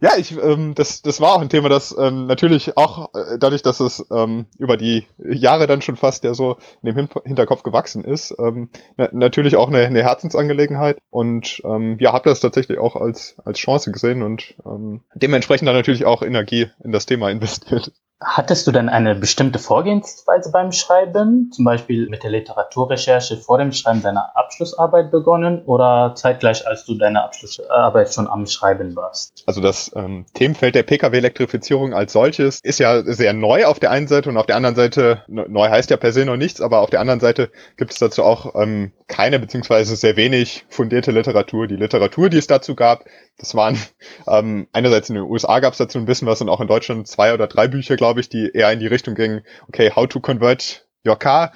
Ja, 0.00 0.12
ich, 0.18 0.36
ähm, 0.36 0.74
das, 0.74 1.02
das 1.02 1.20
war 1.20 1.34
auch 1.34 1.40
ein 1.40 1.48
Thema, 1.48 1.68
das 1.68 1.94
ähm, 1.98 2.26
natürlich 2.26 2.76
auch 2.76 3.14
äh, 3.14 3.38
dadurch, 3.38 3.62
dass 3.62 3.80
es 3.80 4.04
ähm, 4.10 4.46
über 4.58 4.76
die 4.76 5.06
Jahre 5.18 5.66
dann 5.66 5.82
schon 5.82 5.96
fast 5.96 6.24
ja 6.24 6.34
so 6.34 6.58
in 6.82 6.94
dem 6.94 7.08
Hinterkopf 7.24 7.62
gewachsen 7.62 8.04
ist, 8.04 8.34
ähm, 8.38 8.68
na 8.96 9.08
natürlich 9.12 9.56
auch 9.56 9.68
eine, 9.68 9.78
eine 9.78 10.02
Herzensangelegenheit 10.02 10.98
und 11.10 11.62
ähm, 11.64 11.96
ja, 11.98 12.12
habe 12.12 12.28
das 12.28 12.40
tatsächlich 12.40 12.78
auch 12.78 12.96
als 12.96 13.36
als 13.44 13.58
Chance 13.58 13.90
gesehen 13.92 14.22
und 14.22 14.54
ähm, 14.66 15.00
dementsprechend 15.14 15.68
dann 15.68 15.76
natürlich 15.76 16.04
auch 16.04 16.22
Energie 16.22 16.68
in 16.82 16.92
das 16.92 17.06
Thema 17.06 17.30
investiert. 17.30 17.92
Hattest 18.20 18.66
du 18.66 18.72
denn 18.72 18.88
eine 18.88 19.14
bestimmte 19.14 19.58
Vorgehensweise 19.58 20.50
beim 20.50 20.72
Schreiben, 20.72 21.50
zum 21.52 21.64
Beispiel 21.64 22.08
mit 22.08 22.22
der 22.22 22.30
Literaturrecherche 22.30 23.36
vor 23.36 23.58
dem 23.58 23.72
Schreiben 23.72 24.02
deiner 24.02 24.36
Abschlussarbeit 24.36 25.10
begonnen 25.10 25.62
oder 25.64 26.14
zeitgleich, 26.14 26.66
als 26.66 26.84
du 26.86 26.94
deine 26.94 27.24
Abschlussarbeit 27.24 28.14
schon 28.14 28.28
am 28.28 28.46
Schreiben 28.46 28.94
warst? 28.94 29.42
Also 29.46 29.60
das 29.60 29.90
ähm, 29.96 30.26
Themenfeld 30.32 30.74
der 30.74 30.84
Pkw-Elektrifizierung 30.84 31.92
als 31.92 32.12
solches 32.12 32.60
ist 32.62 32.78
ja 32.78 33.02
sehr 33.02 33.32
neu 33.32 33.66
auf 33.66 33.80
der 33.80 33.90
einen 33.90 34.06
Seite 34.06 34.30
und 34.30 34.36
auf 34.36 34.46
der 34.46 34.56
anderen 34.56 34.76
Seite, 34.76 35.24
neu 35.26 35.68
heißt 35.68 35.90
ja 35.90 35.96
per 35.96 36.12
se 36.12 36.24
noch 36.24 36.36
nichts, 36.36 36.60
aber 36.60 36.80
auf 36.80 36.90
der 36.90 37.00
anderen 37.00 37.20
Seite 37.20 37.50
gibt 37.76 37.92
es 37.92 37.98
dazu 37.98 38.22
auch 38.22 38.54
ähm, 38.54 38.92
keine 39.06 39.38
beziehungsweise 39.38 39.96
sehr 39.96 40.16
wenig 40.16 40.64
fundierte 40.68 41.10
Literatur. 41.10 41.66
Die 41.66 41.76
Literatur, 41.76 42.30
die 42.30 42.38
es 42.38 42.46
dazu 42.46 42.74
gab, 42.74 43.04
das 43.38 43.54
waren 43.54 43.78
ähm, 44.26 44.68
einerseits 44.72 45.08
in 45.08 45.16
den 45.16 45.24
USA 45.24 45.60
gab 45.60 45.72
es 45.72 45.78
dazu 45.78 45.98
ein 45.98 46.06
bisschen 46.06 46.28
was 46.28 46.40
und 46.40 46.48
auch 46.48 46.60
in 46.60 46.68
Deutschland 46.68 47.06
zwei 47.08 47.34
oder 47.34 47.46
drei 47.46 47.68
Bücher, 47.68 47.96
glaube 47.96 48.13
ich, 48.20 48.28
die 48.28 48.50
eher 48.52 48.72
in 48.72 48.80
die 48.80 48.86
Richtung 48.86 49.14
gingen, 49.14 49.42
okay, 49.68 49.90
how 49.94 50.06
to 50.06 50.20
convert 50.20 50.86
your 51.06 51.18
car. 51.18 51.52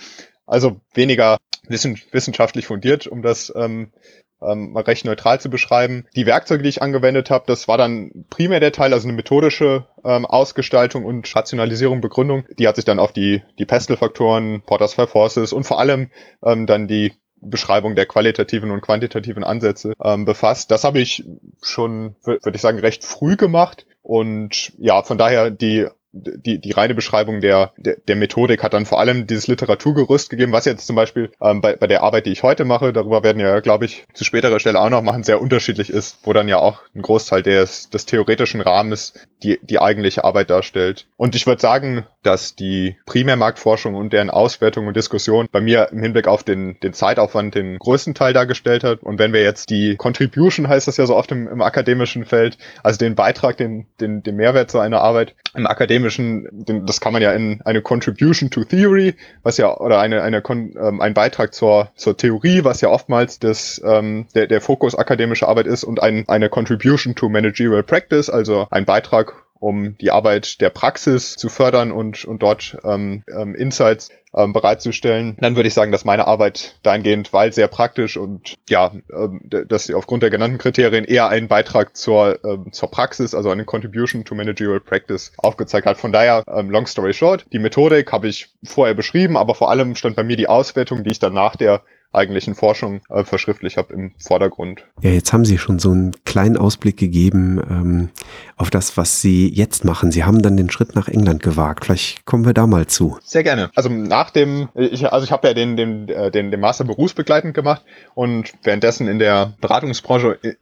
Also 0.47 0.81
weniger 0.95 1.38
wissen, 1.69 2.00
wissenschaftlich 2.11 2.67
fundiert, 2.67 3.07
um 3.07 3.23
das 3.23 3.53
ähm, 3.55 3.93
ähm, 4.41 4.77
recht 4.77 5.05
neutral 5.05 5.41
zu 5.41 5.50
beschreiben. 5.50 6.07
Die 6.17 6.27
Werkzeuge, 6.27 6.62
die 6.62 6.69
ich 6.69 6.83
angewendet 6.83 7.31
habe, 7.31 7.45
das 7.47 7.69
war 7.69 7.79
dann 7.79 8.25
primär 8.31 8.61
der 8.61 8.73
Teil, 8.73 8.93
also 8.93 9.09
eine 9.09 9.17
methodische 9.17 9.87
ähm, 10.05 10.27
Ausgestaltung 10.27 11.05
und 11.05 11.35
Rationalisierung, 11.35 12.00
Begründung. 12.00 12.45
Die 12.59 12.69
hat 12.69 12.77
sich 12.77 12.85
dann 12.85 12.99
auf 12.99 13.12
die, 13.12 13.43
die 13.59 13.67
Pestle-Faktoren, 13.67 14.62
Porter's 14.65 14.95
Five 14.95 15.11
Forces 15.11 15.53
und 15.53 15.65
vor 15.65 15.79
allem 15.81 16.11
ähm, 16.45 16.67
dann 16.67 16.88
die 16.88 17.12
Beschreibung 17.41 17.95
der 17.95 18.07
qualitativen 18.07 18.71
und 18.71 18.81
quantitativen 18.81 19.45
Ansätze 19.45 19.95
ähm, 20.03 20.25
befasst. 20.25 20.71
Das 20.71 20.85
habe 20.85 20.99
ich 20.99 21.25
schon, 21.62 22.17
würde 22.25 22.53
ich 22.53 22.61
sagen, 22.61 22.81
recht 22.81 23.05
früh 23.05 23.37
gemacht. 23.37 23.87
Und 24.03 24.73
ja, 24.79 25.03
von 25.03 25.19
daher 25.19 25.50
die 25.50 25.87
die, 26.12 26.59
die 26.61 26.73
reine 26.73 26.95
Beschreibung 26.95 27.41
der, 27.41 27.73
der, 27.77 27.97
der 28.07 28.17
Methodik 28.17 28.62
hat 28.62 28.73
dann 28.73 28.87
vor 28.87 28.99
allem 28.99 29.27
dieses 29.27 29.47
Literaturgerüst 29.47 30.31
gegeben, 30.31 30.53
was 30.53 30.65
jetzt 30.65 30.87
zum 30.87 30.97
Beispiel 30.97 31.31
ähm, 31.41 31.61
bei, 31.61 31.77
bei 31.77 31.87
der 31.87 32.03
Arbeit, 32.03 32.27
die 32.27 32.33
ich 32.33 32.43
heute 32.43 32.65
mache, 32.65 32.93
darüber 32.93 33.23
werden 33.23 33.41
ja, 33.41 33.61
glaube 33.61 33.85
ich, 33.85 34.07
zu 34.15 34.25
späterer 34.25 34.59
Stelle 34.61 34.81
auch 34.81 34.91
noch 34.91 35.03
machen, 35.03 35.23
sehr 35.23 35.41
unterschiedlich 35.41 35.91
ist, 35.91 36.19
wo 36.23 36.33
dann 36.33 36.49
ja 36.49 36.59
auch 36.59 36.81
ein 36.95 37.03
Großteil 37.03 37.43
des, 37.43 37.91
des 37.91 38.07
theoretischen 38.07 38.61
Rahmens 38.61 39.15
die, 39.43 39.59
die 39.62 39.81
eigentliche 39.81 40.25
Arbeit 40.25 40.50
darstellt. 40.50 41.07
Und 41.17 41.35
ich 41.35 41.47
würde 41.47 41.61
sagen, 41.61 42.07
dass 42.23 42.55
die 42.55 42.97
Primärmarktforschung 43.07 43.95
und 43.95 44.12
deren 44.12 44.31
Auswertung 44.31 44.87
und 44.87 44.97
Diskussion 44.97 45.49
bei 45.50 45.61
mir 45.61 45.88
im 45.93 46.03
Hinblick 46.03 46.27
auf 46.27 46.43
den, 46.43 46.79
den 46.81 46.93
Zeitaufwand 46.93 47.55
den 47.55 47.79
größten 47.79 48.15
Teil 48.15 48.33
dargestellt 48.33 48.85
hat. 48.85 49.03
Und 49.03 49.19
wenn 49.19 49.33
wir 49.33 49.43
jetzt 49.43 49.71
die 49.71 49.97
Contribution, 49.97 50.69
heißt 50.69 50.88
das 50.88 50.97
ja 50.97 51.07
so 51.07 51.17
oft 51.17 51.31
im, 51.33 51.49
im 51.49 51.62
akademischen 51.62 52.25
Feld, 52.25 52.59
also 52.83 52.99
den 52.99 53.15
Beitrag, 53.15 53.57
den, 53.57 53.87
den, 54.00 54.23
den 54.23 54.37
Mehrwert 54.37 54.71
zu 54.71 54.79
einer 54.79 55.00
Arbeit 55.00 55.35
im 55.55 55.67
akademischen, 55.67 56.49
das 56.87 57.00
kann 57.00 57.12
man 57.12 57.23
ja 57.23 57.33
in 57.33 57.61
eine 57.64 57.83
Contribution 57.83 58.50
to 58.50 58.64
Theory, 58.64 59.14
was 59.43 59.57
ja, 59.57 59.76
oder 59.76 60.00
eine, 60.00 60.23
eine 60.23 60.43
ähm, 60.49 61.00
ein 61.00 61.14
Beitrag 61.14 61.55
zur, 61.55 61.90
zur 61.97 62.17
Theorie, 62.17 62.64
was 62.64 62.81
ja 62.81 62.88
oftmals 62.88 63.38
das, 63.38 63.81
ähm, 63.85 64.26
der, 64.35 64.47
der 64.47 64.61
Fokus 64.61 64.95
akademischer 64.95 65.49
Arbeit 65.49 65.67
ist 65.67 65.85
und 65.85 66.02
ein, 66.02 66.28
eine 66.28 66.49
Contribution 66.49 67.14
to 67.14 67.28
Managerial 67.28 67.83
Practice, 67.83 68.31
also 68.31 68.67
ein 68.71 68.85
Beitrag 68.85 69.35
um 69.61 69.97
die 69.99 70.11
Arbeit 70.11 70.61
der 70.61 70.71
Praxis 70.71 71.37
zu 71.37 71.49
fördern 71.49 71.93
und, 71.93 72.25
und 72.25 72.43
dort 72.43 72.79
ähm, 72.85 73.25
ähm, 73.29 73.55
Insights 73.55 74.11
ähm, 74.35 74.53
bereitzustellen, 74.53 75.37
dann 75.41 75.57
würde 75.57 75.69
ich 75.69 75.75
sagen, 75.75 75.93
dass 75.93 76.05
meine 76.05 76.27
Arbeit 76.27 76.77
dahingehend, 76.83 77.33
weil 77.33 77.53
sehr 77.53 77.69
praktisch 77.69 78.17
und 78.17 78.55
ja, 78.69 78.93
ähm, 79.12 79.41
dass 79.45 79.85
sie 79.85 79.95
aufgrund 79.95 80.23
der 80.23 80.31
genannten 80.31 80.59
Kriterien 80.59 81.05
eher 81.05 81.29
einen 81.29 81.49
Beitrag 81.49 81.97
zur, 81.97 82.38
ähm, 82.45 82.73
zur 82.73 82.91
Praxis, 82.91 83.35
also 83.35 83.50
eine 83.50 83.65
Contribution 83.65 84.25
to 84.25 84.35
Managerial 84.35 84.81
Practice 84.81 85.33
aufgezeigt 85.38 85.87
hat. 85.87 85.99
Von 85.99 86.12
daher, 86.12 86.45
ähm, 86.47 86.71
long 86.71 86.87
story 86.87 87.15
short, 87.15 87.47
die 87.53 87.59
Methodik 87.59 88.12
habe 88.12 88.29
ich 88.29 88.49
vorher 88.65 88.95
beschrieben, 88.95 89.37
aber 89.37 89.55
vor 89.55 89.71
allem 89.71 89.95
stand 89.95 90.17
bei 90.17 90.25
mir 90.25 90.37
die 90.37 90.49
Auswertung, 90.49 91.05
die 91.05 91.11
ich 91.11 91.19
dann 91.19 91.35
nach 91.35 91.57
der 91.57 91.83
eigentlichen 92.12 92.55
Forschung 92.55 93.00
äh, 93.11 93.25
verschriftlich 93.25 93.77
habe 93.77 93.93
im 93.93 94.12
Vordergrund. 94.19 94.85
Ja, 95.03 95.11
jetzt 95.11 95.33
haben 95.33 95.45
Sie 95.45 95.59
schon 95.59 95.79
so 95.79 95.91
einen 95.91 96.12
kleinen 96.25 96.57
Ausblick 96.57 96.97
gegeben 96.97 97.61
ähm, 97.69 98.09
auf 98.57 98.71
das, 98.71 98.97
was 98.97 99.21
Sie 99.21 99.49
jetzt 99.49 99.85
machen. 99.85 100.11
Sie 100.11 100.25
haben 100.25 100.41
dann 100.41 100.57
den 100.57 100.71
Schritt 100.71 100.95
nach 100.95 101.09
England 101.09 101.43
gewagt. 101.43 101.85
Vielleicht 101.85 102.25
kommen 102.25 102.47
wir 102.47 102.55
da 102.55 102.67
mal 102.67 102.87
zu. 102.87 103.19
Sehr 103.23 103.43
gerne. 103.43 103.71
Also 103.75 103.91
nach 103.91 104.31
dem, 104.31 104.69
ich, 104.75 105.11
also 105.12 105.25
ich 105.25 105.33
habe 105.33 105.49
ja 105.49 105.55
den, 105.55 105.77
den, 105.77 106.09
äh, 106.09 106.31
den, 106.31 106.50
den 106.50 106.61
Master 106.61 106.85
berufsbegleitend 106.85 107.55
gemacht 107.55 107.83
und 108.15 108.53
währenddessen 108.62 109.07
in 109.07 109.19
der 109.19 109.55
Beratungsbranche, 109.61 110.38
äh, 110.43 110.55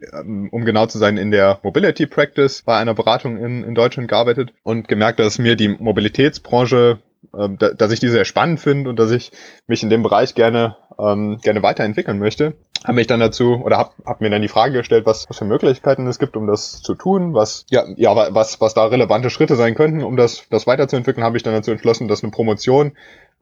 um 0.51 0.65
genau 0.65 0.87
zu 0.87 0.99
sein, 0.99 1.17
in 1.17 1.31
der 1.31 1.61
Mobility 1.63 2.07
Practice 2.07 2.63
bei 2.63 2.77
einer 2.77 2.95
Beratung 2.95 3.37
in, 3.37 3.63
in 3.63 3.75
Deutschland 3.75 4.09
gearbeitet 4.09 4.53
und 4.65 4.89
gemerkt, 4.89 5.21
dass 5.21 5.39
mir 5.39 5.55
die 5.55 5.69
Mobilitätsbranche 5.69 6.99
ähm, 7.39 7.57
da, 7.59 7.71
dass 7.71 7.93
ich 7.93 8.01
die 8.01 8.09
sehr 8.09 8.25
spannend 8.25 8.61
finde 8.61 8.91
und 8.91 8.99
dass 8.99 9.11
ich 9.11 9.33
mich 9.67 9.83
in 9.83 9.91
dem 9.91 10.03
Bereich 10.03 10.35
gerne 10.35 10.77
ähm, 10.99 11.39
gerne 11.43 11.63
weiterentwickeln 11.63 12.19
möchte, 12.19 12.55
habe 12.85 12.95
mich 12.95 13.07
dann 13.07 13.21
dazu 13.21 13.61
oder 13.63 13.79
habe 13.79 13.91
hab 14.05 14.21
mir 14.21 14.31
dann 14.31 14.43
die 14.43 14.49
Frage 14.49 14.79
gestellt, 14.79 15.07
was, 15.07 15.29
was 15.29 15.39
für 15.39 15.45
Möglichkeiten 15.45 16.07
es 16.07 16.19
gibt, 16.19 16.37
um 16.37 16.47
das 16.47 16.83
zu 16.83 16.95
tun, 16.95 17.35
was 17.35 17.67
ja 17.71 17.85
ja 17.97 18.15
was 18.35 18.61
was 18.61 18.75
da 18.75 18.87
relevante 18.87 19.31
Schritte 19.31 19.57
sein 19.57 19.75
könnten, 19.75 20.03
um 20.03 20.17
das 20.17 20.45
das 20.51 20.67
weiterzuentwickeln, 20.67 21.25
habe 21.25 21.37
ich 21.37 21.43
dann 21.43 21.55
dazu 21.55 21.71
entschlossen, 21.71 22.09
dass 22.09 22.23
eine 22.23 22.33
Promotion, 22.33 22.93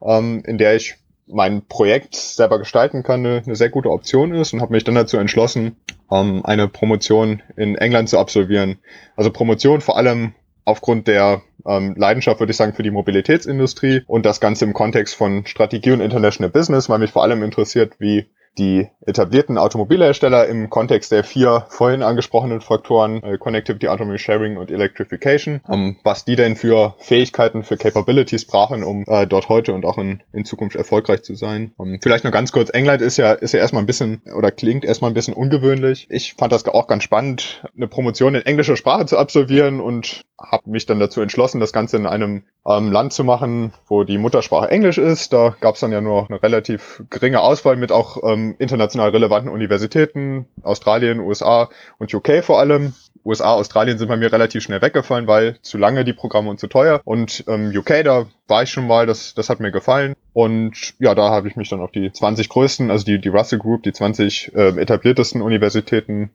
ähm, 0.01 0.43
in 0.45 0.57
der 0.57 0.75
ich 0.75 0.95
mein 1.27 1.65
Projekt 1.65 2.15
selber 2.15 2.59
gestalten 2.59 3.03
kann, 3.03 3.25
eine, 3.25 3.41
eine 3.43 3.55
sehr 3.55 3.69
gute 3.69 3.89
Option 3.89 4.33
ist 4.33 4.53
und 4.53 4.61
habe 4.61 4.73
mich 4.73 4.83
dann 4.83 4.95
dazu 4.95 5.17
entschlossen, 5.17 5.75
ähm, 6.11 6.45
eine 6.45 6.67
Promotion 6.67 7.41
in 7.55 7.75
England 7.75 8.09
zu 8.09 8.19
absolvieren. 8.19 8.77
Also 9.15 9.31
Promotion 9.31 9.81
vor 9.81 9.97
allem 9.97 10.33
aufgrund 10.65 11.07
der 11.07 11.41
ähm, 11.65 11.95
Leidenschaft, 11.95 12.39
würde 12.39 12.51
ich 12.51 12.57
sagen, 12.57 12.73
für 12.73 12.83
die 12.83 12.91
Mobilitätsindustrie 12.91 14.03
und 14.07 14.25
das 14.25 14.39
Ganze 14.39 14.65
im 14.65 14.73
Kontext 14.73 15.15
von 15.15 15.45
Strategie 15.45 15.91
und 15.91 16.01
International 16.01 16.49
Business, 16.49 16.89
weil 16.89 16.99
mich 16.99 17.11
vor 17.11 17.23
allem 17.23 17.43
interessiert, 17.43 17.93
wie 17.99 18.25
die 18.57 18.87
etablierten 19.05 19.57
Automobilhersteller 19.57 20.47
im 20.47 20.69
Kontext 20.69 21.11
der 21.11 21.23
vier 21.23 21.65
vorhin 21.69 22.03
angesprochenen 22.03 22.61
Faktoren 22.61 23.21
äh, 23.23 23.37
Connectivity, 23.37 23.87
Autonomy 23.87 24.17
Sharing 24.17 24.57
und 24.57 24.71
Electrification, 24.71 25.61
ähm, 25.69 25.97
was 26.03 26.25
die 26.25 26.35
denn 26.35 26.55
für 26.55 26.95
Fähigkeiten, 26.99 27.63
für 27.63 27.77
Capabilities 27.77 28.45
brauchen, 28.45 28.83
um 28.83 29.03
äh, 29.07 29.27
dort 29.27 29.49
heute 29.49 29.73
und 29.73 29.85
auch 29.85 29.97
in, 29.97 30.23
in 30.33 30.45
Zukunft 30.45 30.75
erfolgreich 30.75 31.23
zu 31.23 31.35
sein. 31.35 31.73
Ähm, 31.79 31.99
vielleicht 32.01 32.23
nur 32.23 32.31
ganz 32.31 32.51
kurz, 32.51 32.69
England 32.69 33.01
ist 33.01 33.17
ja, 33.17 33.33
ist 33.33 33.53
ja 33.53 33.59
erstmal 33.59 33.83
ein 33.83 33.87
bisschen 33.87 34.21
oder 34.35 34.51
klingt 34.51 34.85
erstmal 34.85 35.11
ein 35.11 35.15
bisschen 35.15 35.33
ungewöhnlich. 35.33 36.07
Ich 36.09 36.33
fand 36.33 36.51
das 36.51 36.65
auch 36.65 36.87
ganz 36.87 37.03
spannend, 37.03 37.63
eine 37.75 37.87
Promotion 37.87 38.35
in 38.35 38.41
englischer 38.41 38.75
Sprache 38.75 39.05
zu 39.05 39.17
absolvieren 39.17 39.79
und 39.79 40.25
habe 40.39 40.69
mich 40.69 40.85
dann 40.85 40.99
dazu 40.99 41.21
entschlossen, 41.21 41.59
das 41.59 41.73
Ganze 41.73 41.97
in 41.97 42.05
einem 42.05 42.43
ähm, 42.67 42.91
Land 42.91 43.13
zu 43.13 43.23
machen, 43.23 43.73
wo 43.87 44.03
die 44.03 44.17
Muttersprache 44.17 44.69
Englisch 44.69 44.97
ist. 44.97 45.31
Da 45.31 45.55
gab 45.59 45.75
es 45.75 45.81
dann 45.81 45.91
ja 45.91 46.01
nur 46.01 46.27
eine 46.29 46.41
relativ 46.41 47.03
geringe 47.09 47.41
Auswahl 47.41 47.77
mit 47.77 47.91
auch 47.91 48.17
ähm, 48.23 48.44
international 48.53 49.09
relevanten 49.09 49.51
Universitäten, 49.51 50.45
Australien, 50.61 51.19
USA 51.19 51.69
und 51.97 52.13
UK 52.13 52.43
vor 52.43 52.59
allem. 52.59 52.93
USA, 53.25 53.53
Australien 53.53 53.97
sind 53.97 54.07
bei 54.07 54.17
mir 54.17 54.31
relativ 54.31 54.61
schnell 54.63 54.81
weggefallen, 54.83 55.25
weil 55.25 55.57
zu 55.61 55.79
lange 55.79 56.05
die 56.05 56.13
Programme 56.13 56.51
und 56.51 56.59
zu 56.59 56.67
teuer. 56.67 57.01
Und 57.05 57.43
ähm, 57.47 57.71
UK, 57.75 58.03
da 58.03 58.27
war 58.47 58.63
ich 58.63 58.69
schon 58.69 58.85
mal, 58.85 59.07
das, 59.07 59.33
das 59.33 59.49
hat 59.49 59.59
mir 59.59 59.71
gefallen. 59.71 60.13
Und 60.33 60.93
ja, 60.99 61.15
da 61.15 61.29
habe 61.29 61.47
ich 61.47 61.55
mich 61.55 61.69
dann 61.69 61.81
auf 61.81 61.91
die 61.91 62.11
20 62.11 62.49
größten, 62.49 62.91
also 62.91 63.03
die, 63.03 63.19
die 63.19 63.29
Russell 63.29 63.57
Group, 63.57 63.81
die 63.81 63.93
20 63.93 64.53
äh, 64.53 64.79
etabliertesten 64.79 65.41
Universitäten 65.41 66.31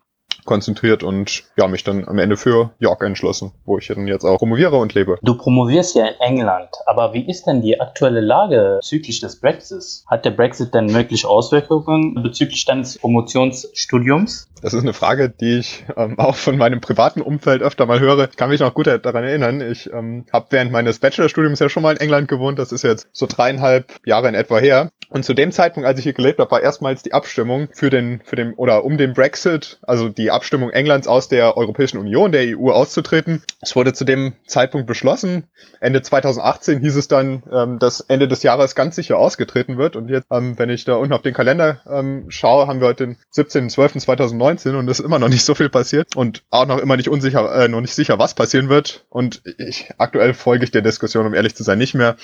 konzentriert 0.50 1.04
und 1.04 1.44
ja, 1.56 1.68
mich 1.68 1.84
dann 1.84 2.08
am 2.08 2.18
Ende 2.18 2.36
für 2.36 2.72
York 2.80 3.04
entschlossen, 3.04 3.52
wo 3.64 3.78
ich 3.78 3.86
dann 3.86 4.08
jetzt 4.08 4.24
auch 4.24 4.38
promoviere 4.38 4.78
und 4.78 4.94
lebe. 4.94 5.16
Du 5.22 5.36
promovierst 5.36 5.94
ja 5.94 6.08
in 6.08 6.18
England, 6.18 6.70
aber 6.86 7.14
wie 7.14 7.24
ist 7.24 7.46
denn 7.46 7.62
die 7.62 7.80
aktuelle 7.80 8.20
Lage 8.20 8.78
bezüglich 8.80 9.20
des 9.20 9.38
Brexits? 9.38 10.04
Hat 10.10 10.24
der 10.24 10.32
Brexit 10.32 10.74
denn 10.74 10.86
mögliche 10.86 11.28
Auswirkungen 11.28 12.20
bezüglich 12.20 12.64
deines 12.64 12.98
Promotionsstudiums? 12.98 14.48
Das 14.60 14.74
ist 14.74 14.82
eine 14.82 14.92
Frage, 14.92 15.30
die 15.30 15.58
ich 15.58 15.84
ähm, 15.96 16.18
auch 16.18 16.34
von 16.34 16.58
meinem 16.58 16.80
privaten 16.80 17.22
Umfeld 17.22 17.62
öfter 17.62 17.86
mal 17.86 18.00
höre. 18.00 18.28
Ich 18.28 18.36
kann 18.36 18.50
mich 18.50 18.60
noch 18.60 18.74
gut 18.74 18.88
daran 18.88 19.22
erinnern. 19.22 19.60
Ich 19.60 19.88
ähm, 19.92 20.26
habe 20.32 20.46
während 20.50 20.72
meines 20.72 20.98
Bachelorstudiums 20.98 21.60
ja 21.60 21.68
schon 21.68 21.84
mal 21.84 21.92
in 21.92 22.00
England 22.00 22.26
gewohnt. 22.26 22.58
Das 22.58 22.72
ist 22.72 22.82
jetzt 22.82 23.08
so 23.12 23.26
dreieinhalb 23.26 24.00
Jahre 24.04 24.28
in 24.28 24.34
etwa 24.34 24.58
her. 24.58 24.90
Und 25.10 25.24
zu 25.24 25.34
dem 25.34 25.50
Zeitpunkt, 25.50 25.88
als 25.88 25.98
ich 25.98 26.04
hier 26.04 26.12
gelebt 26.12 26.38
habe, 26.38 26.50
war 26.52 26.62
erstmals 26.62 27.02
die 27.02 27.12
Abstimmung 27.12 27.68
für 27.72 27.90
den, 27.90 28.20
für 28.24 28.36
den 28.36 28.54
oder 28.54 28.84
um 28.84 28.96
den 28.96 29.12
Brexit, 29.12 29.80
also 29.82 30.08
die 30.08 30.30
Abstimmung 30.30 30.70
Englands 30.70 31.08
aus 31.08 31.28
der 31.28 31.56
Europäischen 31.56 31.98
Union, 31.98 32.30
der 32.30 32.56
EU 32.56 32.70
auszutreten. 32.70 33.42
Es 33.60 33.74
wurde 33.74 33.92
zu 33.92 34.04
dem 34.04 34.34
Zeitpunkt 34.46 34.86
beschlossen. 34.86 35.48
Ende 35.80 36.00
2018 36.00 36.78
hieß 36.78 36.94
es 36.94 37.08
dann, 37.08 37.42
ähm, 37.52 37.80
dass 37.80 38.00
Ende 38.00 38.28
des 38.28 38.44
Jahres 38.44 38.76
ganz 38.76 38.94
sicher 38.94 39.18
ausgetreten 39.18 39.78
wird. 39.78 39.96
Und 39.96 40.10
jetzt, 40.10 40.28
ähm, 40.30 40.56
wenn 40.60 40.70
ich 40.70 40.84
da 40.84 40.94
unten 40.94 41.12
auf 41.12 41.22
den 41.22 41.34
Kalender 41.34 41.80
ähm, 41.90 42.26
schaue, 42.28 42.68
haben 42.68 42.80
wir 42.80 42.86
heute 42.86 43.08
den 43.08 43.16
17.12.2019 43.34 44.76
und 44.76 44.88
es 44.88 45.00
ist 45.00 45.04
immer 45.04 45.18
noch 45.18 45.28
nicht 45.28 45.44
so 45.44 45.56
viel 45.56 45.70
passiert 45.70 46.14
und 46.14 46.44
auch 46.50 46.66
noch 46.66 46.78
immer 46.78 46.96
nicht 46.96 47.08
unsicher, 47.08 47.52
äh, 47.52 47.66
noch 47.66 47.80
nicht 47.80 47.96
sicher, 47.96 48.20
was 48.20 48.34
passieren 48.34 48.68
wird. 48.68 49.06
Und 49.08 49.42
ich 49.58 49.90
aktuell 49.98 50.34
folge 50.34 50.62
ich 50.62 50.70
der 50.70 50.82
Diskussion, 50.82 51.26
um 51.26 51.34
ehrlich 51.34 51.56
zu 51.56 51.64
sein, 51.64 51.78
nicht 51.78 51.94
mehr 51.94 52.16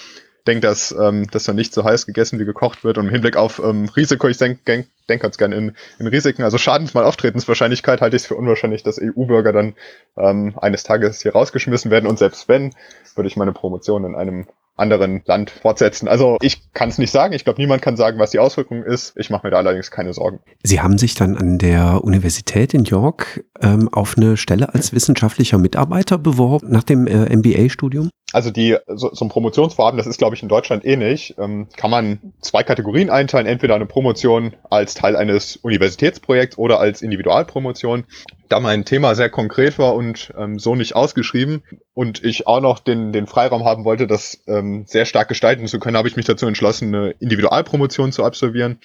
denke, 0.46 0.66
dass 0.66 0.92
ähm, 0.92 1.26
das 1.30 1.44
dann 1.44 1.56
nicht 1.56 1.74
so 1.74 1.84
heiß 1.84 2.06
gegessen 2.06 2.38
wie 2.38 2.44
gekocht 2.44 2.84
wird. 2.84 2.98
Und 2.98 3.06
im 3.06 3.10
Hinblick 3.10 3.36
auf 3.36 3.58
ähm, 3.58 3.88
Risiko, 3.96 4.28
ich 4.28 4.38
denke 4.38 4.60
denk, 4.66 4.88
denk 5.08 5.22
ganz 5.22 5.38
gern 5.38 5.52
in, 5.52 5.76
in 5.98 6.06
Risiken, 6.06 6.42
also 6.42 6.58
Schadensmal 6.58 7.04
Auftretenswahrscheinlichkeit 7.04 8.00
halte 8.00 8.16
ich 8.16 8.22
es 8.22 8.28
für 8.28 8.36
unwahrscheinlich, 8.36 8.82
dass 8.82 9.00
EU-Bürger 9.00 9.52
dann 9.52 9.74
ähm, 10.16 10.54
eines 10.60 10.82
Tages 10.82 11.22
hier 11.22 11.32
rausgeschmissen 11.32 11.90
werden. 11.90 12.06
Und 12.06 12.18
selbst 12.18 12.48
wenn, 12.48 12.74
würde 13.14 13.28
ich 13.28 13.36
meine 13.36 13.52
Promotion 13.52 14.04
in 14.04 14.14
einem 14.14 14.46
anderen 14.76 15.22
Land 15.24 15.50
fortsetzen. 15.50 16.08
Also 16.08 16.36
ich 16.40 16.72
kann 16.72 16.88
es 16.88 16.98
nicht 16.98 17.10
sagen. 17.10 17.32
Ich 17.32 17.44
glaube, 17.44 17.60
niemand 17.60 17.82
kann 17.82 17.96
sagen, 17.96 18.18
was 18.18 18.30
die 18.30 18.38
Auswirkung 18.38 18.82
ist. 18.82 19.14
Ich 19.16 19.30
mache 19.30 19.46
mir 19.46 19.50
da 19.50 19.58
allerdings 19.58 19.90
keine 19.90 20.12
Sorgen. 20.12 20.40
Sie 20.62 20.80
haben 20.80 20.98
sich 20.98 21.14
dann 21.14 21.36
an 21.36 21.58
der 21.58 22.04
Universität 22.04 22.74
in 22.74 22.84
York 22.84 23.44
ähm, 23.62 23.88
auf 23.92 24.16
eine 24.16 24.36
Stelle 24.36 24.74
als 24.74 24.92
wissenschaftlicher 24.92 25.58
Mitarbeiter 25.58 26.18
beworben 26.18 26.70
nach 26.70 26.82
dem 26.82 27.06
äh, 27.06 27.34
MBA-Studium? 27.34 28.10
Also 28.32 28.50
die 28.50 28.76
so, 28.88 29.10
ein 29.10 29.28
Promotionsvorhaben, 29.28 29.96
das 29.96 30.06
ist 30.06 30.18
glaube 30.18 30.34
ich 30.34 30.42
in 30.42 30.48
Deutschland 30.48 30.84
ähnlich, 30.84 31.34
ähm, 31.38 31.68
kann 31.76 31.90
man 31.90 32.18
zwei 32.40 32.62
Kategorien 32.64 33.08
einteilen, 33.08 33.46
entweder 33.46 33.76
eine 33.76 33.86
Promotion 33.86 34.54
als 34.68 34.94
Teil 34.94 35.16
eines 35.16 35.56
Universitätsprojekts 35.56 36.58
oder 36.58 36.80
als 36.80 37.02
Individualpromotion. 37.02 38.04
Da 38.48 38.60
mein 38.60 38.84
Thema 38.84 39.14
sehr 39.14 39.30
konkret 39.30 39.78
war 39.78 39.94
und 39.94 40.32
ähm, 40.36 40.58
so 40.58 40.74
nicht 40.74 40.94
ausgeschrieben 40.94 41.62
und 41.94 42.22
ich 42.24 42.46
auch 42.46 42.60
noch 42.60 42.78
den, 42.78 43.12
den 43.12 43.26
Freiraum 43.26 43.64
haben 43.64 43.84
wollte, 43.84 44.06
das 44.06 44.42
ähm, 44.46 44.84
sehr 44.86 45.04
stark 45.04 45.28
gestalten 45.28 45.66
zu 45.66 45.78
können, 45.78 45.96
habe 45.96 46.08
ich 46.08 46.16
mich 46.16 46.26
dazu 46.26 46.46
entschlossen, 46.46 46.94
eine 46.94 47.10
Individualpromotion 47.18 48.12
zu 48.12 48.24
absolvieren 48.24 48.78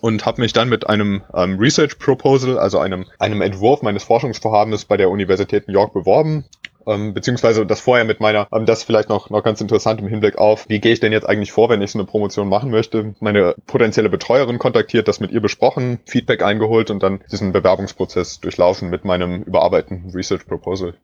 und 0.00 0.26
habe 0.26 0.40
mich 0.40 0.52
dann 0.52 0.68
mit 0.68 0.88
einem 0.88 1.22
ähm, 1.34 1.58
Research 1.58 1.98
Proposal, 1.98 2.58
also 2.58 2.78
einem, 2.78 3.06
einem 3.18 3.42
Entwurf 3.42 3.82
meines 3.82 4.04
Forschungsvorhabens 4.04 4.86
bei 4.86 4.96
der 4.96 5.10
Universität 5.10 5.68
New 5.68 5.74
York 5.74 5.92
beworben 5.92 6.44
ähm, 6.86 7.14
beziehungsweise 7.14 7.66
das 7.66 7.80
vorher 7.80 8.04
mit 8.04 8.20
meiner, 8.20 8.48
ähm, 8.52 8.66
das 8.66 8.82
vielleicht 8.82 9.08
noch, 9.08 9.30
noch 9.30 9.42
ganz 9.42 9.60
interessant 9.60 10.00
im 10.00 10.08
Hinblick 10.08 10.38
auf, 10.38 10.66
wie 10.68 10.80
gehe 10.80 10.92
ich 10.92 11.00
denn 11.00 11.12
jetzt 11.12 11.28
eigentlich 11.28 11.52
vor, 11.52 11.68
wenn 11.68 11.82
ich 11.82 11.90
so 11.90 11.98
eine 11.98 12.06
Promotion 12.06 12.48
machen 12.48 12.70
möchte. 12.70 13.14
Meine 13.20 13.54
potenzielle 13.66 14.08
Betreuerin 14.08 14.58
kontaktiert, 14.58 15.08
das 15.08 15.20
mit 15.20 15.30
ihr 15.30 15.40
besprochen, 15.40 15.98
Feedback 16.06 16.42
eingeholt 16.42 16.90
und 16.90 17.02
dann 17.02 17.20
diesen 17.30 17.52
Bewerbungsprozess 17.52 18.40
durchlaufen 18.40 18.90
mit 18.90 19.04
meinem 19.04 19.42
überarbeiteten 19.42 20.10
Research 20.14 20.46
Proposal. 20.46 20.94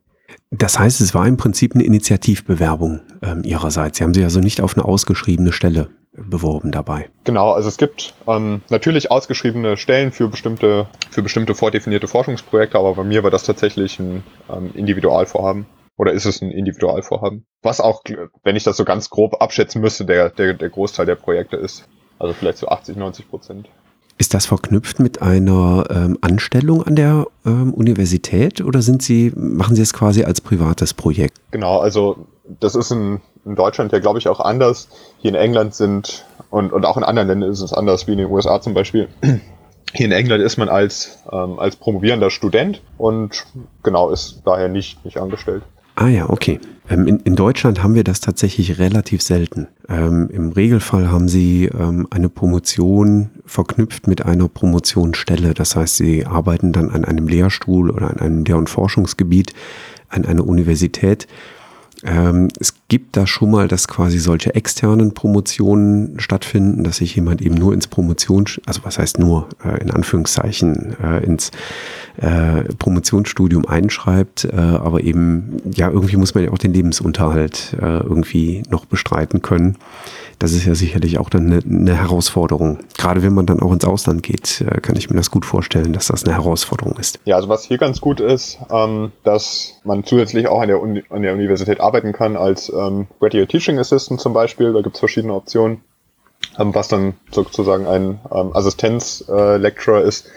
Das 0.49 0.79
heißt, 0.79 1.01
es 1.01 1.13
war 1.13 1.27
im 1.27 1.37
Prinzip 1.37 1.75
eine 1.75 1.83
Initiativbewerbung 1.83 3.01
ähm, 3.21 3.43
Ihrerseits. 3.43 3.97
Sie 3.97 4.03
haben 4.03 4.13
sich 4.13 4.23
also 4.23 4.39
nicht 4.39 4.61
auf 4.61 4.77
eine 4.77 4.85
ausgeschriebene 4.85 5.51
Stelle 5.51 5.89
beworben 6.13 6.71
dabei. 6.71 7.09
Genau, 7.23 7.51
also 7.51 7.69
es 7.69 7.77
gibt 7.77 8.13
ähm, 8.27 8.61
natürlich 8.69 9.11
ausgeschriebene 9.11 9.77
Stellen 9.77 10.11
für 10.11 10.27
bestimmte, 10.27 10.87
für 11.09 11.21
bestimmte 11.21 11.55
vordefinierte 11.55 12.07
Forschungsprojekte, 12.07 12.77
aber 12.77 12.95
bei 12.95 13.03
mir 13.03 13.23
war 13.23 13.31
das 13.31 13.43
tatsächlich 13.43 13.99
ein 13.99 14.23
ähm, 14.49 14.71
Individualvorhaben. 14.73 15.65
Oder 15.97 16.13
ist 16.13 16.25
es 16.25 16.41
ein 16.41 16.51
Individualvorhaben? 16.51 17.45
Was 17.61 17.79
auch, 17.79 18.01
wenn 18.43 18.55
ich 18.55 18.63
das 18.63 18.77
so 18.77 18.85
ganz 18.85 19.09
grob 19.09 19.41
abschätzen 19.41 19.81
müsste, 19.81 20.05
der, 20.05 20.29
der, 20.29 20.53
der 20.55 20.69
Großteil 20.69 21.05
der 21.05 21.15
Projekte 21.15 21.57
ist. 21.57 21.87
Also 22.17 22.33
vielleicht 22.33 22.57
so 22.57 22.67
80, 22.67 22.97
90 22.97 23.29
Prozent. 23.29 23.69
Ist 24.21 24.35
das 24.35 24.45
verknüpft 24.45 24.99
mit 24.99 25.23
einer 25.23 25.85
ähm, 25.89 26.15
Anstellung 26.21 26.83
an 26.83 26.95
der 26.95 27.25
ähm, 27.43 27.73
Universität 27.73 28.61
oder 28.61 28.83
sind 28.83 29.01
Sie, 29.01 29.31
machen 29.35 29.75
Sie 29.75 29.81
es 29.81 29.93
quasi 29.93 30.25
als 30.25 30.41
privates 30.41 30.93
Projekt? 30.93 31.39
Genau, 31.49 31.79
also 31.79 32.27
das 32.59 32.75
ist 32.75 32.91
in, 32.91 33.19
in 33.45 33.55
Deutschland 33.55 33.91
ja, 33.91 33.97
glaube 33.97 34.19
ich, 34.19 34.27
auch 34.27 34.39
anders. 34.39 34.89
Hier 35.17 35.29
in 35.29 35.35
England 35.35 35.73
sind, 35.73 36.23
und, 36.51 36.71
und 36.71 36.85
auch 36.85 36.97
in 36.97 37.03
anderen 37.03 37.29
Ländern 37.29 37.51
ist 37.51 37.61
es 37.61 37.73
anders, 37.73 38.05
wie 38.05 38.11
in 38.11 38.19
den 38.19 38.29
USA 38.29 38.61
zum 38.61 38.75
Beispiel. 38.75 39.07
Hier 39.93 40.05
in 40.05 40.11
England 40.11 40.43
ist 40.43 40.57
man 40.57 40.69
als, 40.69 41.17
ähm, 41.31 41.57
als 41.57 41.75
promovierender 41.75 42.29
Student 42.29 42.83
und 42.99 43.47
genau 43.81 44.11
ist 44.11 44.43
daher 44.45 44.69
nicht, 44.69 45.03
nicht 45.03 45.17
angestellt. 45.17 45.63
Ah 46.01 46.07
ja, 46.07 46.31
okay. 46.31 46.59
Ähm, 46.89 47.05
in, 47.05 47.19
in, 47.19 47.35
Deutschland 47.35 47.83
haben 47.83 47.93
wir 47.93 48.03
das 48.03 48.21
tatsächlich 48.21 48.79
relativ 48.79 49.21
selten. 49.21 49.67
Ähm, 49.87 50.31
Im 50.33 50.49
Regelfall 50.49 51.11
haben 51.11 51.29
Sie 51.29 51.65
ähm, 51.65 52.07
eine 52.09 52.27
Promotion 52.27 53.29
verknüpft 53.45 54.07
mit 54.07 54.25
einer 54.25 54.47
Promotionsstelle. 54.47 55.53
Das 55.53 55.75
heißt, 55.75 55.97
Sie 55.97 56.25
arbeiten 56.25 56.73
dann 56.73 56.89
an 56.89 57.05
einem 57.05 57.27
Lehrstuhl 57.27 57.91
oder 57.91 58.09
an 58.09 58.17
einem 58.17 58.43
Lehr- 58.43 58.57
und 58.57 58.67
Forschungsgebiet 58.67 59.53
an 60.09 60.25
einer 60.25 60.47
Universität 60.47 61.27
ähm, 62.03 62.47
es 62.59 62.80
gibt 62.91 63.15
da 63.15 63.25
schon 63.25 63.51
mal, 63.51 63.69
dass 63.69 63.87
quasi 63.87 64.19
solche 64.19 64.53
externen 64.53 65.13
Promotionen 65.13 66.19
stattfinden, 66.19 66.83
dass 66.83 66.97
sich 66.97 67.15
jemand 67.15 67.41
eben 67.41 67.55
nur 67.55 67.73
ins 67.73 67.87
Promotion, 67.87 68.43
also 68.65 68.81
was 68.83 68.99
heißt 68.99 69.17
nur, 69.17 69.47
äh, 69.63 69.81
in 69.81 69.91
Anführungszeichen, 69.91 70.97
äh, 71.01 71.23
ins 71.23 71.51
äh, 72.17 72.63
Promotionsstudium 72.79 73.65
einschreibt, 73.65 74.43
äh, 74.43 74.57
aber 74.57 75.05
eben, 75.05 75.61
ja, 75.73 75.89
irgendwie 75.89 76.17
muss 76.17 76.35
man 76.35 76.43
ja 76.43 76.51
auch 76.51 76.57
den 76.57 76.73
Lebensunterhalt 76.73 77.77
äh, 77.79 77.99
irgendwie 77.99 78.63
noch 78.69 78.83
bestreiten 78.83 79.41
können. 79.41 79.77
Das 80.41 80.53
ist 80.53 80.65
ja 80.65 80.73
sicherlich 80.73 81.19
auch 81.19 81.29
dann 81.29 81.45
eine, 81.45 81.59
eine 81.63 81.95
Herausforderung. 81.95 82.79
Gerade 82.97 83.21
wenn 83.21 83.31
man 83.31 83.45
dann 83.45 83.59
auch 83.59 83.71
ins 83.71 83.85
Ausland 83.85 84.23
geht, 84.23 84.61
äh, 84.61 84.81
kann 84.81 84.95
ich 84.95 85.07
mir 85.09 85.15
das 85.15 85.29
gut 85.29 85.45
vorstellen, 85.45 85.93
dass 85.93 86.07
das 86.07 86.25
eine 86.25 86.33
Herausforderung 86.33 86.97
ist. 86.97 87.19
Ja, 87.25 87.35
also 87.35 87.47
was 87.47 87.63
hier 87.63 87.77
ganz 87.77 88.01
gut 88.01 88.19
ist, 88.19 88.57
ähm, 88.71 89.11
dass 89.23 89.75
man 89.83 90.03
zusätzlich 90.03 90.47
auch 90.47 90.59
an 90.59 90.67
der, 90.67 90.81
Uni 90.81 91.03
an 91.11 91.21
der 91.21 91.33
Universität 91.33 91.79
arbeiten 91.79 92.11
kann 92.11 92.35
als 92.35 92.69
ähm, 92.87 93.07
Graduate 93.19 93.47
Teaching 93.47 93.79
Assistant 93.79 94.21
zum 94.21 94.33
Beispiel. 94.33 94.73
Da 94.73 94.81
gibt 94.81 94.95
es 94.95 94.99
verschiedene 94.99 95.33
Optionen, 95.33 95.83
ähm, 96.57 96.73
was 96.73 96.87
dann 96.87 97.15
sozusagen 97.31 97.87
ein 97.87 98.19
ähm, 98.33 98.55
Assistenz-Lecturer 98.55 100.03
äh, 100.03 100.07
ist, 100.07 100.27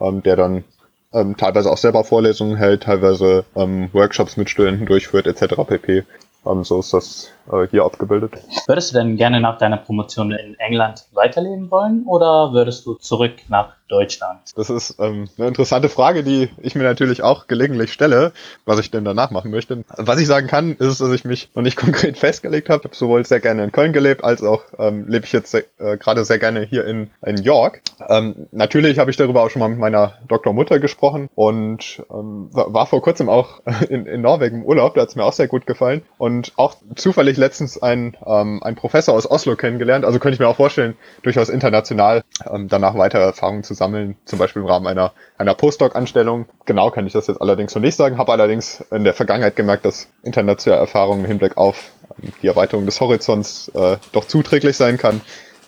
ähm, 0.00 0.22
der 0.22 0.36
dann 0.36 0.64
ähm, 1.12 1.36
teilweise 1.36 1.70
auch 1.70 1.78
selber 1.78 2.04
Vorlesungen 2.04 2.56
hält, 2.56 2.84
teilweise 2.84 3.44
ähm, 3.54 3.90
Workshops 3.92 4.36
mit 4.36 4.50
Studenten 4.50 4.86
durchführt 4.86 5.26
etc. 5.26 5.54
pp. 5.66 6.04
Ähm, 6.46 6.64
so 6.64 6.80
ist 6.80 6.92
das 6.92 7.30
äh, 7.50 7.66
hier 7.68 7.84
abgebildet. 7.84 8.34
Würdest 8.66 8.92
du 8.92 8.98
denn 8.98 9.16
gerne 9.16 9.40
nach 9.40 9.58
deiner 9.58 9.76
Promotion 9.76 10.32
in 10.32 10.58
England 10.58 11.06
weiterleben 11.12 11.70
wollen 11.70 12.04
oder 12.06 12.52
würdest 12.52 12.86
du 12.86 12.94
zurück 12.94 13.34
nach 13.48 13.74
Deutschland? 13.88 14.40
Das 14.56 14.70
ist 14.70 14.96
ähm, 14.98 15.28
eine 15.36 15.48
interessante 15.48 15.88
Frage, 15.88 16.24
die 16.24 16.48
ich 16.62 16.74
mir 16.74 16.82
natürlich 16.82 17.22
auch 17.22 17.46
gelegentlich 17.46 17.92
stelle, 17.92 18.32
was 18.64 18.78
ich 18.78 18.90
denn 18.90 19.04
danach 19.04 19.30
machen 19.30 19.50
möchte. 19.50 19.84
Was 19.88 20.18
ich 20.18 20.26
sagen 20.26 20.46
kann, 20.46 20.72
ist, 20.76 21.00
dass 21.00 21.12
ich 21.12 21.24
mich 21.24 21.50
noch 21.54 21.62
nicht 21.62 21.76
konkret 21.76 22.16
festgelegt 22.16 22.70
habe. 22.70 22.80
Ich 22.80 22.84
habe 22.84 22.96
sowohl 22.96 23.26
sehr 23.26 23.40
gerne 23.40 23.64
in 23.64 23.72
Köln 23.72 23.92
gelebt, 23.92 24.24
als 24.24 24.42
auch 24.42 24.62
ähm, 24.78 25.06
lebe 25.08 25.26
ich 25.26 25.32
jetzt 25.32 25.54
äh, 25.54 25.62
gerade 25.98 26.24
sehr 26.24 26.38
gerne 26.38 26.62
hier 26.62 26.86
in, 26.86 27.10
in 27.24 27.36
York. 27.36 27.82
Ähm, 28.08 28.46
natürlich 28.50 28.98
habe 28.98 29.10
ich 29.10 29.16
darüber 29.16 29.42
auch 29.42 29.50
schon 29.50 29.60
mal 29.60 29.68
mit 29.68 29.78
meiner 29.78 30.14
Doktormutter 30.26 30.78
gesprochen 30.78 31.28
und 31.34 32.02
ähm, 32.10 32.48
war 32.50 32.86
vor 32.86 33.02
kurzem 33.02 33.28
auch 33.28 33.60
in, 33.88 34.06
in 34.06 34.22
Norwegen 34.22 34.62
im 34.62 34.64
Urlaub, 34.64 34.94
da 34.94 35.02
hat 35.02 35.10
es 35.10 35.16
mir 35.16 35.24
auch 35.24 35.32
sehr 35.32 35.48
gut 35.48 35.66
gefallen. 35.66 36.02
Und 36.18 36.52
auch 36.56 36.76
zufällig 36.96 37.31
letztens 37.36 37.82
ein, 37.82 38.16
ähm, 38.26 38.62
ein 38.62 38.74
Professor 38.74 39.14
aus 39.14 39.30
Oslo 39.30 39.56
kennengelernt. 39.56 40.04
Also 40.04 40.18
könnte 40.18 40.34
ich 40.34 40.40
mir 40.40 40.48
auch 40.48 40.56
vorstellen, 40.56 40.96
durchaus 41.22 41.48
international 41.48 42.22
ähm, 42.50 42.68
danach 42.68 42.94
weitere 42.96 43.22
Erfahrungen 43.22 43.64
zu 43.64 43.74
sammeln, 43.74 44.16
zum 44.24 44.38
Beispiel 44.38 44.62
im 44.62 44.68
Rahmen 44.68 44.86
einer, 44.86 45.12
einer 45.38 45.54
Postdoc-Anstellung. 45.54 46.46
Genau 46.66 46.90
kann 46.90 47.06
ich 47.06 47.12
das 47.12 47.26
jetzt 47.26 47.40
allerdings 47.40 47.74
noch 47.74 47.82
nicht 47.82 47.96
sagen, 47.96 48.18
habe 48.18 48.32
allerdings 48.32 48.84
in 48.90 49.04
der 49.04 49.14
Vergangenheit 49.14 49.56
gemerkt, 49.56 49.84
dass 49.84 50.08
internationale 50.22 50.80
Erfahrungen 50.80 51.20
im 51.20 51.28
Hinblick 51.28 51.56
auf 51.56 51.90
ähm, 52.22 52.32
die 52.42 52.46
Erweiterung 52.46 52.86
des 52.86 53.00
Horizonts 53.00 53.68
äh, 53.74 53.96
doch 54.12 54.26
zuträglich 54.26 54.76
sein 54.76 54.98
kann. 54.98 55.20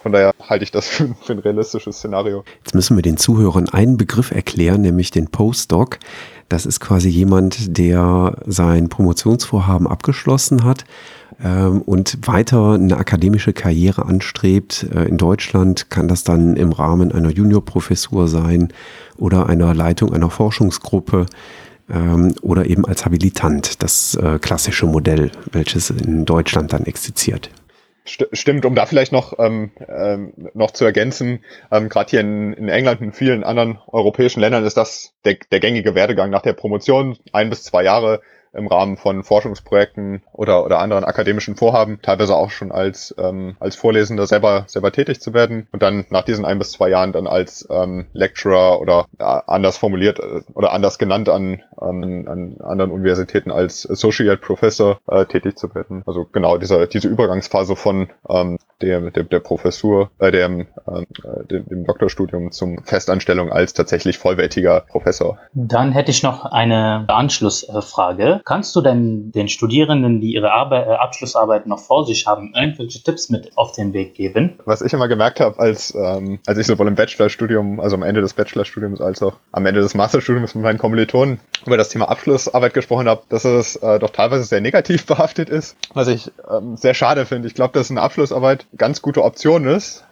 Von 0.05 0.13
daher 0.13 0.33
halte 0.39 0.65
ich 0.65 0.71
das 0.71 0.87
für, 0.89 1.15
für, 1.23 1.33
ein 1.33 1.39
realistisches 1.39 1.97
Szenario. 1.97 2.45
Jetzt 2.63 2.75
müssen 2.75 2.95
wir 2.95 3.03
den 3.03 3.17
Zuhörern 3.17 3.71
einen 3.71 3.97
Begriff 3.97 4.33
erklären, 4.33 4.83
nämlich 4.83 5.11
den 5.11 5.29
Postdoc. 5.29 5.99
Das 6.51 6.67
ist 6.67 6.79
quasi 6.79 7.09
jemand, 7.09 7.79
der 7.79 8.37
sein 8.45 8.91
Promotionsvorhaben 8.91 9.87
abgeschlossen 9.87 10.63
hat 10.63 10.85
und 11.39 12.19
weiter 12.27 12.73
eine 12.73 12.97
akademische 12.97 13.53
Karriere 13.53 14.07
anstrebt. 14.07 14.87
Äh, 14.95 15.05
in 15.05 15.19
Deutschland 15.19 15.91
kann 15.91 16.09
das 16.09 16.25
dann 16.25 16.57
im 16.57 16.73
Rahmen 16.73 17.13
einer 17.13 17.31
Juniorprofessur 17.31 18.29
sein 18.29 18.73
oder 19.17 19.49
einer 19.49 19.75
Leitung 19.75 20.13
einer 20.13 20.31
Forschungsgruppe 20.31 21.27
ähm, 21.91 22.35
oder 22.43 22.67
eben 22.67 22.85
als 22.87 23.05
Habilitant, 23.05 23.83
das 23.83 24.15
äh, 24.15 24.39
klassische 24.39 24.87
Modell, 24.87 25.31
welches 25.53 25.91
in 25.91 26.25
Deutschland 26.25 26.73
dann 26.73 26.85
existiert. 26.85 27.51
Stimmt, 28.07 28.67
um 28.67 28.75
da 28.75 28.85
vielleicht 28.85 29.13
noch, 29.13 29.39
ähm, 29.39 29.71
ähm, 29.89 30.35
noch 30.53 30.73
zu 30.73 30.85
ergänzen, 30.85 31.43
ähm, 31.73 31.89
gerade 31.89 32.11
hier 32.11 32.21
in, 32.21 32.53
in 32.53 32.69
England 32.69 33.01
und 33.01 33.07
in 33.07 33.13
vielen 33.15 33.45
anderen 33.45 33.79
europäischen 33.87 34.41
Ländern 34.41 34.63
ist 34.65 34.77
das 34.77 35.15
der, 35.25 35.39
der 35.51 35.61
gängige 35.61 35.95
Werdegang 35.95 36.29
nach 36.29 36.43
der 36.43 36.53
Promotion, 36.53 37.17
ein 37.33 37.49
bis 37.49 37.63
zwei 37.63 37.83
Jahre 37.83 38.21
im 38.55 38.67
Rahmen 38.67 38.97
von 38.97 39.23
Forschungsprojekten 39.23 40.23
oder, 40.33 40.65
oder 40.65 40.79
anderen 40.79 41.05
akademischen 41.05 41.57
Vorhaben, 41.57 42.01
teilweise 42.03 42.35
auch 42.37 42.51
schon 42.51 42.73
als, 42.73 43.15
ähm, 43.19 43.57
als 43.61 43.77
Vorlesender 43.77 44.27
selber, 44.27 44.65
selber 44.67 44.93
tätig 44.93 45.21
zu 45.21 45.35
werden 45.35 45.67
und 45.73 45.83
dann 45.83 46.07
nach 46.11 46.23
diesen 46.23 46.45
ein 46.45 46.59
bis 46.59 46.73
zwei 46.73 46.89
Jahren 46.89 47.13
dann 47.13 47.27
als 47.27 47.67
ähm, 47.71 48.07
Lecturer 48.13 48.81
oder 48.81 49.07
äh, 49.19 49.25
anders 49.25 49.79
formuliert 49.79 50.19
äh, 50.19 50.43
oder 50.55 50.73
anders 50.73 50.99
genannt 50.99 51.29
an, 51.29 51.63
an, 51.77 52.29
an 52.29 52.57
anderen 52.63 52.91
Universitäten 52.91 53.51
als 53.51 53.89
Associate 53.89 54.39
Professor 54.39 54.99
äh, 55.09 55.27
tätig 55.27 55.59
zu 55.59 55.75
werden. 55.75 56.03
Also 56.07 56.27
genau 56.31 56.59
diese, 56.59 56.87
diese 56.87 57.09
Übergangsphase 57.09 57.77
von 57.77 58.09
ähm, 58.29 58.59
der, 58.81 59.11
der, 59.11 59.25
der 59.25 59.41
Professur, 59.41 60.11
äh, 60.19 60.31
dem, 60.31 60.61
äh, 60.61 61.47
dem, 61.51 61.67
dem 61.69 61.85
Doktorstudium 61.87 62.53
zum 62.53 62.85
Festanstellung 62.85 63.53
als 63.53 63.73
tatsächlich 63.73 64.19
vollwertiger 64.19 64.81
Professor. 64.81 65.39
Dann 65.55 65.93
hätte 65.93 66.11
ich 66.11 66.23
noch 66.23 66.45
eine 66.45 67.05
Anschlussfrage. 67.09 68.41
Kannst 68.45 68.77
du 68.77 68.83
denn 68.83 69.33
den 69.33 69.49
Studierenden, 69.49 70.21
die 70.21 70.35
ihre 70.35 70.53
Arbeit, 70.53 70.87
äh, 70.87 70.91
Abschlussarbeit 70.91 71.67
noch 71.67 71.79
vor 71.79 72.05
sich 72.05 72.27
haben, 72.27 72.53
irgendwelche 72.55 73.03
Tipps 73.03 73.31
mit 73.31 73.57
auf 73.57 73.73
den 73.73 73.95
Weg 73.95 74.15
geben? 74.15 74.59
Was 74.67 74.83
ich 74.83 74.93
immer 74.93 75.09
gemerkt 75.09 75.41
habe, 75.41 75.59
als, 75.59 75.95
ähm, 75.95 76.39
als 76.47 76.59
ich 76.59 76.67
sowohl 76.67 76.89
im 76.89 76.95
Bachelorstudium, 76.95 77.81
also 77.81 77.97
am 77.97 78.03
Ende 78.03 78.21
des 78.21 78.35
Bachelorstudiums 78.35 79.01
als 79.01 79.23
auch 79.23 79.37
am 79.53 79.65
Ende 79.65 79.81
des 79.81 79.95
Masterstudiums 79.95 80.55
mit 80.55 80.63
meinen 80.63 80.79
Kommilitonen 80.79 81.41
über 81.65 81.79
das 81.79 81.89
Thema 81.89 82.11
Abschlussarbeit 82.11 82.75
gesprochen 82.75 83.09
habe, 83.09 83.23
dass 83.31 83.47
es 83.47 83.77
äh, 83.77 83.99
doch 83.99 84.11
teilweise 84.11 84.45
sehr 84.45 84.61
negativ 84.61 85.07
behaftet 85.07 85.49
ist, 85.49 85.77
was 85.95 86.09
ich 86.09 86.31
ähm, 86.51 86.77
sehr 86.77 86.93
schade 86.93 87.25
finde. 87.25 87.49
Ich 87.49 87.55
glaube, 87.55 87.73
dass 87.73 87.91
eine 87.91 88.03
Abschlussarbeit 88.03 88.67
ganz 88.77 89.01
gute 89.01 89.25
Option 89.25 89.67
ist, 89.67 90.05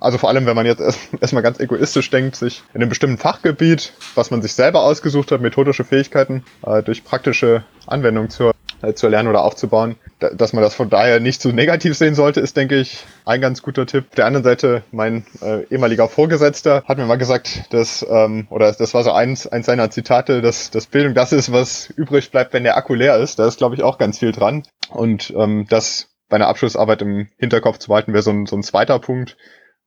also 0.00 0.18
vor 0.18 0.28
allem, 0.28 0.46
wenn 0.46 0.56
man 0.56 0.66
jetzt 0.66 0.80
erstmal 1.20 1.42
ganz 1.42 1.60
egoistisch 1.60 2.10
denkt, 2.10 2.36
sich 2.36 2.62
in 2.74 2.80
einem 2.80 2.88
bestimmten 2.88 3.18
Fachgebiet, 3.18 3.92
was 4.14 4.30
man 4.30 4.42
sich 4.42 4.54
selber 4.54 4.82
ausgesucht 4.82 5.32
hat, 5.32 5.40
methodische 5.40 5.84
Fähigkeiten 5.84 6.44
äh, 6.64 6.82
durch 6.82 7.04
praktische 7.04 7.64
Anwendung 7.86 8.30
zu, 8.30 8.52
äh, 8.82 8.94
zu 8.94 9.06
erlernen 9.06 9.28
oder 9.28 9.42
aufzubauen, 9.42 9.96
dass 10.18 10.52
man 10.52 10.62
das 10.62 10.74
von 10.74 10.88
daher 10.90 11.20
nicht 11.20 11.42
so 11.42 11.50
negativ 11.50 11.96
sehen 11.96 12.14
sollte, 12.14 12.40
ist, 12.40 12.56
denke 12.56 12.76
ich, 12.76 13.04
ein 13.24 13.40
ganz 13.40 13.62
guter 13.62 13.86
Tipp. 13.86 14.06
Auf 14.08 14.14
der 14.14 14.26
anderen 14.26 14.44
Seite, 14.44 14.82
mein 14.92 15.26
äh, 15.42 15.64
ehemaliger 15.64 16.08
Vorgesetzter 16.08 16.82
hat 16.86 16.98
mir 16.98 17.06
mal 17.06 17.18
gesagt, 17.18 17.64
dass, 17.70 18.04
ähm, 18.08 18.46
oder 18.50 18.72
das 18.72 18.94
war 18.94 19.04
so 19.04 19.12
eins, 19.12 19.46
eins 19.46 19.66
seiner 19.66 19.90
Zitate, 19.90 20.40
dass, 20.42 20.70
dass 20.70 20.86
Bildung 20.86 21.14
das 21.14 21.32
ist, 21.32 21.52
was 21.52 21.90
übrig 21.90 22.30
bleibt, 22.30 22.52
wenn 22.52 22.64
der 22.64 22.76
Akku 22.76 22.94
leer 22.94 23.18
ist. 23.18 23.38
Da 23.38 23.46
ist, 23.46 23.58
glaube 23.58 23.74
ich, 23.74 23.82
auch 23.82 23.98
ganz 23.98 24.18
viel 24.18 24.32
dran. 24.32 24.62
Und 24.90 25.32
ähm, 25.36 25.66
das 25.68 26.08
bei 26.28 26.36
einer 26.36 26.48
Abschlussarbeit 26.48 27.02
im 27.02 27.28
Hinterkopf 27.38 27.78
zu 27.78 27.88
behalten, 27.88 28.12
wäre 28.12 28.22
so 28.22 28.30
ein, 28.30 28.46
so 28.46 28.56
ein 28.56 28.62
zweiter 28.62 28.98
Punkt, 28.98 29.36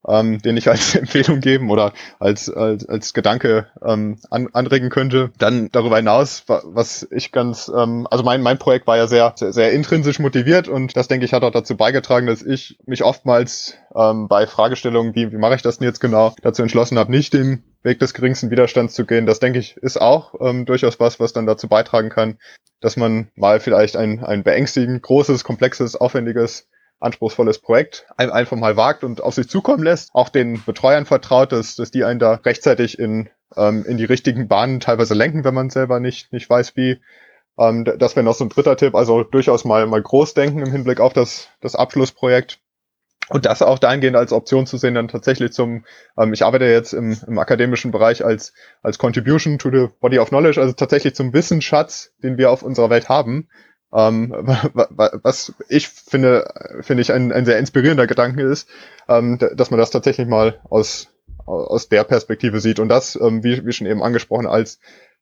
ähm, 0.07 0.41
den 0.41 0.57
ich 0.57 0.69
als 0.69 0.95
Empfehlung 0.95 1.39
geben 1.39 1.69
oder 1.69 1.93
als, 2.19 2.49
als, 2.49 2.87
als 2.87 3.13
Gedanke 3.13 3.67
ähm, 3.85 4.17
an, 4.29 4.49
anregen 4.53 4.89
könnte. 4.89 5.31
Dann 5.37 5.69
darüber 5.71 5.97
hinaus, 5.97 6.43
was 6.47 7.07
ich 7.11 7.31
ganz, 7.31 7.71
ähm, 7.75 8.07
also 8.09 8.23
mein, 8.23 8.41
mein 8.41 8.59
Projekt 8.59 8.87
war 8.87 8.97
ja 8.97 9.07
sehr, 9.07 9.33
sehr, 9.35 9.53
sehr 9.53 9.71
intrinsisch 9.71 10.19
motiviert 10.19 10.67
und 10.67 10.95
das, 10.95 11.07
denke 11.07 11.25
ich, 11.25 11.33
hat 11.33 11.43
auch 11.43 11.51
dazu 11.51 11.75
beigetragen, 11.75 12.27
dass 12.27 12.41
ich 12.41 12.77
mich 12.85 13.03
oftmals 13.03 13.75
ähm, 13.95 14.27
bei 14.27 14.47
Fragestellungen, 14.47 15.15
wie, 15.15 15.31
wie 15.31 15.37
mache 15.37 15.55
ich 15.55 15.61
das 15.61 15.79
denn 15.79 15.87
jetzt 15.87 15.99
genau, 15.99 16.33
dazu 16.41 16.61
entschlossen 16.61 16.97
habe, 16.97 17.11
nicht 17.11 17.33
den 17.33 17.63
Weg 17.83 17.99
des 17.99 18.13
geringsten 18.13 18.51
Widerstands 18.51 18.93
zu 18.93 19.05
gehen. 19.05 19.25
Das, 19.25 19.39
denke 19.39 19.59
ich, 19.59 19.77
ist 19.77 19.99
auch 19.99 20.33
ähm, 20.41 20.65
durchaus 20.65 20.99
was, 20.99 21.19
was 21.19 21.33
dann 21.33 21.45
dazu 21.45 21.67
beitragen 21.67 22.09
kann, 22.09 22.37
dass 22.81 22.97
man 22.97 23.29
mal 23.35 23.59
vielleicht 23.59 23.95
ein, 23.97 24.23
ein 24.23 24.43
beängstigend 24.43 25.01
großes, 25.01 25.43
komplexes, 25.43 25.95
aufwendiges 25.95 26.68
anspruchsvolles 26.99 27.59
Projekt 27.59 28.07
einfach 28.17 28.57
mal 28.57 28.75
wagt 28.75 29.03
und 29.03 29.21
auf 29.21 29.33
sich 29.33 29.49
zukommen 29.49 29.83
lässt, 29.83 30.09
auch 30.13 30.29
den 30.29 30.61
Betreuern 30.63 31.05
vertraut, 31.05 31.51
dass, 31.51 31.75
dass 31.75 31.91
die 31.91 32.03
einen 32.03 32.19
da 32.19 32.33
rechtzeitig 32.33 32.99
in, 32.99 33.29
ähm, 33.55 33.85
in 33.85 33.97
die 33.97 34.05
richtigen 34.05 34.47
Bahnen 34.47 34.79
teilweise 34.79 35.13
lenken, 35.13 35.43
wenn 35.43 35.53
man 35.53 35.69
selber 35.69 35.99
nicht, 35.99 36.33
nicht 36.33 36.49
weiß, 36.49 36.75
wie. 36.75 36.99
Ähm, 37.57 37.85
das 37.85 38.15
wäre 38.15 38.23
noch 38.23 38.35
so 38.35 38.45
ein 38.45 38.49
dritter 38.49 38.77
Tipp, 38.77 38.95
also 38.95 39.23
durchaus 39.23 39.65
mal, 39.65 39.85
mal 39.85 40.01
groß 40.01 40.33
denken 40.33 40.61
im 40.61 40.71
Hinblick 40.71 40.99
auf 40.99 41.13
das, 41.13 41.47
das 41.61 41.75
Abschlussprojekt. 41.75 42.59
Und 43.29 43.45
das 43.45 43.61
auch 43.61 43.77
dahingehend 43.77 44.17
als 44.17 44.33
Option 44.33 44.65
zu 44.65 44.77
sehen, 44.77 44.95
dann 44.95 45.07
tatsächlich 45.07 45.53
zum, 45.53 45.85
ähm, 46.17 46.33
ich 46.33 46.43
arbeite 46.43 46.65
jetzt 46.65 46.93
im, 46.93 47.15
im 47.27 47.37
akademischen 47.37 47.91
Bereich 47.91 48.25
als, 48.25 48.53
als 48.81 48.97
Contribution 48.97 49.59
to 49.59 49.69
the 49.69 49.87
Body 49.99 50.17
of 50.17 50.29
Knowledge, 50.29 50.59
also 50.59 50.73
tatsächlich 50.73 51.13
zum 51.13 51.31
Wissensschatz, 51.31 52.11
den 52.23 52.39
wir 52.39 52.49
auf 52.49 52.63
unserer 52.63 52.89
Welt 52.89 53.07
haben, 53.07 53.47
ähm, 53.93 54.31
was 54.33 55.53
ich 55.67 55.89
finde, 55.89 56.79
finde 56.81 57.01
ich 57.01 57.11
ein, 57.11 57.31
ein 57.31 57.45
sehr 57.45 57.59
inspirierender 57.59 58.07
Gedanke 58.07 58.43
ist, 58.43 58.69
ähm, 59.07 59.39
dass 59.55 59.71
man 59.71 59.79
das 59.79 59.89
tatsächlich 59.89 60.27
mal 60.27 60.59
aus, 60.69 61.11
aus 61.45 61.89
der 61.89 62.03
Perspektive 62.03 62.59
sieht 62.59 62.79
und 62.79 62.89
das, 62.89 63.15
ähm, 63.15 63.43
wie, 63.43 63.65
wie 63.65 63.71
schon 63.71 63.87
eben 63.87 64.03
angesprochen, 64.03 64.47
als 64.47 64.79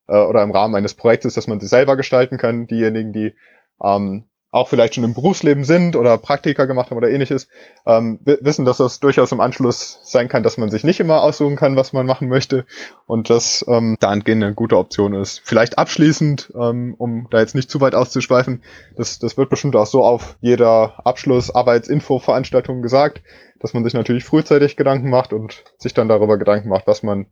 äh, 0.08 0.18
oder 0.18 0.44
im 0.44 0.52
Rahmen 0.52 0.76
eines 0.76 0.94
Projektes, 0.94 1.34
dass 1.34 1.48
man 1.48 1.60
sich 1.60 1.70
selber 1.70 1.96
gestalten 1.96 2.38
kann. 2.38 2.68
Diejenigen, 2.68 3.14
die 3.14 3.36
ähm, 3.82 4.26
auch 4.58 4.68
vielleicht 4.68 4.96
schon 4.96 5.04
im 5.04 5.14
Berufsleben 5.14 5.64
sind 5.64 5.96
oder 5.96 6.18
Praktika 6.18 6.66
gemacht 6.66 6.90
haben 6.90 6.98
oder 6.98 7.10
ähnliches, 7.10 7.48
ähm, 7.86 8.20
wissen, 8.24 8.66
dass 8.66 8.78
das 8.78 9.00
durchaus 9.00 9.32
im 9.32 9.40
Anschluss 9.40 10.00
sein 10.04 10.28
kann, 10.28 10.44
dass 10.44 10.58
man 10.58 10.70
sich 10.70 10.84
nicht 10.84 11.00
immer 11.00 11.22
aussuchen 11.22 11.56
kann, 11.56 11.76
was 11.76 11.94
man 11.94 12.06
machen 12.06 12.28
möchte 12.28 12.66
und 13.06 13.30
dass 13.30 13.66
ähm, 13.68 13.98
dahingehend 14.00 14.44
eine 14.44 14.54
gute 14.54 14.78
Option 14.78 15.14
ist. 15.14 15.42
Vielleicht 15.44 15.78
abschließend, 15.78 16.54
ähm, 16.60 16.96
um 16.98 17.28
da 17.30 17.40
jetzt 17.40 17.56
nicht 17.56 17.70
zu 17.70 17.82
weit 17.82 17.96
auszuschweifen, 17.96 18.64
das, 18.96 19.20
das 19.20 19.38
wird 19.38 19.50
bestimmt 19.50 19.76
auch 19.76 19.88
so 19.88 20.04
auf 20.04 20.38
jeder 20.42 21.06
Abschluss-Arbeitsinfo-Veranstaltung 21.06 22.82
gesagt, 22.82 23.22
dass 23.60 23.74
man 23.74 23.84
sich 23.84 23.94
natürlich 23.94 24.24
frühzeitig 24.24 24.76
Gedanken 24.76 25.10
macht 25.10 25.34
und 25.34 25.64
sich 25.78 25.94
dann 25.94 26.10
darüber 26.10 26.38
Gedanken 26.38 26.70
macht, 26.70 26.88
was 26.88 27.04
man 27.04 27.28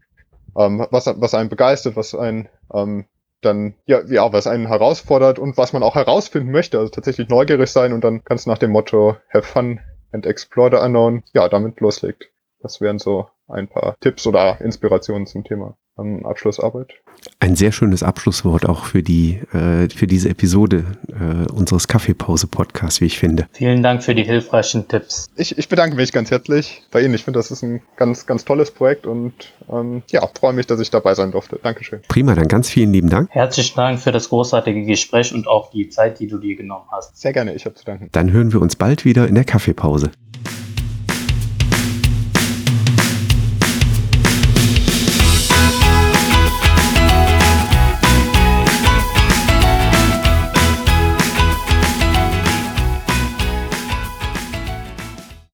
ähm, 0.58 0.86
was, 0.90 1.08
was 1.08 1.34
einen 1.34 1.50
begeistert, 1.50 1.96
was 1.96 2.16
einen 2.16 2.48
ähm, 2.74 3.06
dann, 3.46 3.76
ja, 3.86 4.02
ja, 4.08 4.34
was 4.34 4.48
einen 4.48 4.68
herausfordert 4.68 5.40
und 5.40 5.58
was 5.58 5.74
man 5.74 5.84
auch 5.84 5.96
herausfinden 5.96 6.52
möchte. 6.52 6.80
Also 6.80 6.92
tatsächlich 6.92 7.30
neugierig 7.30 7.70
sein 7.72 7.94
und 7.94 8.04
dann 8.04 8.24
ganz 8.26 8.46
nach 8.46 8.58
dem 8.58 8.72
Motto 8.72 9.18
Have 9.30 9.48
fun 9.48 9.80
and 10.12 10.26
explore 10.26 10.72
the 10.72 10.84
unknown, 10.84 11.24
ja, 11.34 11.48
damit 11.48 11.80
loslegt. 11.80 12.30
Das 12.62 12.82
wären 12.82 13.00
so 13.00 13.30
ein 13.48 13.68
paar 13.68 13.96
Tipps 14.00 14.26
oder 14.26 14.60
Inspirationen 14.62 15.28
zum 15.28 15.44
Thema 15.44 15.78
ähm, 15.98 16.26
Abschlussarbeit. 16.26 16.94
Ein 17.40 17.56
sehr 17.56 17.72
schönes 17.72 18.04
Abschlusswort 18.04 18.68
auch 18.68 18.86
für 18.86 19.02
die 19.02 19.40
äh, 19.54 19.90
für 19.90 20.08
diese 20.08 20.30
Episode 20.30 20.86
äh, 21.08 21.52
unseres 21.52 21.88
Kaffeepause-Podcasts, 21.88 23.02
wie 23.02 23.06
ich 23.06 23.18
finde. 23.18 23.48
Vielen 23.54 23.82
Dank 23.82 24.04
für 24.04 24.14
die 24.14 24.24
hilfreichen 24.24 24.88
Tipps. 24.88 25.30
Ich, 25.36 25.58
ich 25.58 25.70
bedanke 25.70 25.96
mich 25.96 26.12
ganz 26.12 26.32
herzlich 26.32 26.84
bei 26.92 27.02
Ihnen. 27.02 27.14
Ich 27.14 27.24
finde, 27.24 27.40
das 27.40 27.52
ist 27.52 27.64
ein 27.64 27.82
ganz, 27.96 28.26
ganz 28.26 28.46
tolles 28.46 28.72
Projekt 28.72 29.08
und 29.08 29.34
ähm, 29.72 30.04
ja, 30.12 30.28
freue 30.40 30.54
mich, 30.54 30.68
dass 30.68 30.80
ich 30.80 30.92
dabei 30.92 31.16
sein 31.16 31.32
durfte. 31.32 31.60
Dankeschön. 31.62 32.02
Prima, 32.08 32.36
dann 32.36 32.48
ganz 32.48 32.70
vielen 32.70 32.92
lieben 32.92 33.10
Dank. 33.10 33.30
Herzlichen 33.32 33.76
Dank 33.76 34.00
für 34.00 34.12
das 34.12 34.30
großartige 34.30 34.84
Gespräch 34.86 35.34
und 35.34 35.48
auch 35.48 35.72
die 35.72 35.90
Zeit, 35.90 36.20
die 36.20 36.28
du 36.28 36.38
dir 36.38 36.56
genommen 36.56 36.86
hast. 36.92 37.18
Sehr 37.18 37.34
gerne, 37.34 37.54
ich 37.56 37.66
habe 37.66 37.76
zu 37.76 37.86
danken. 37.86 38.10
Dann 38.12 38.32
hören 38.32 38.54
wir 38.54 38.62
uns 38.62 38.76
bald 38.76 39.06
wieder 39.06 39.28
in 39.28 39.36
der 39.36 39.46
Kaffeepause. 39.46 40.12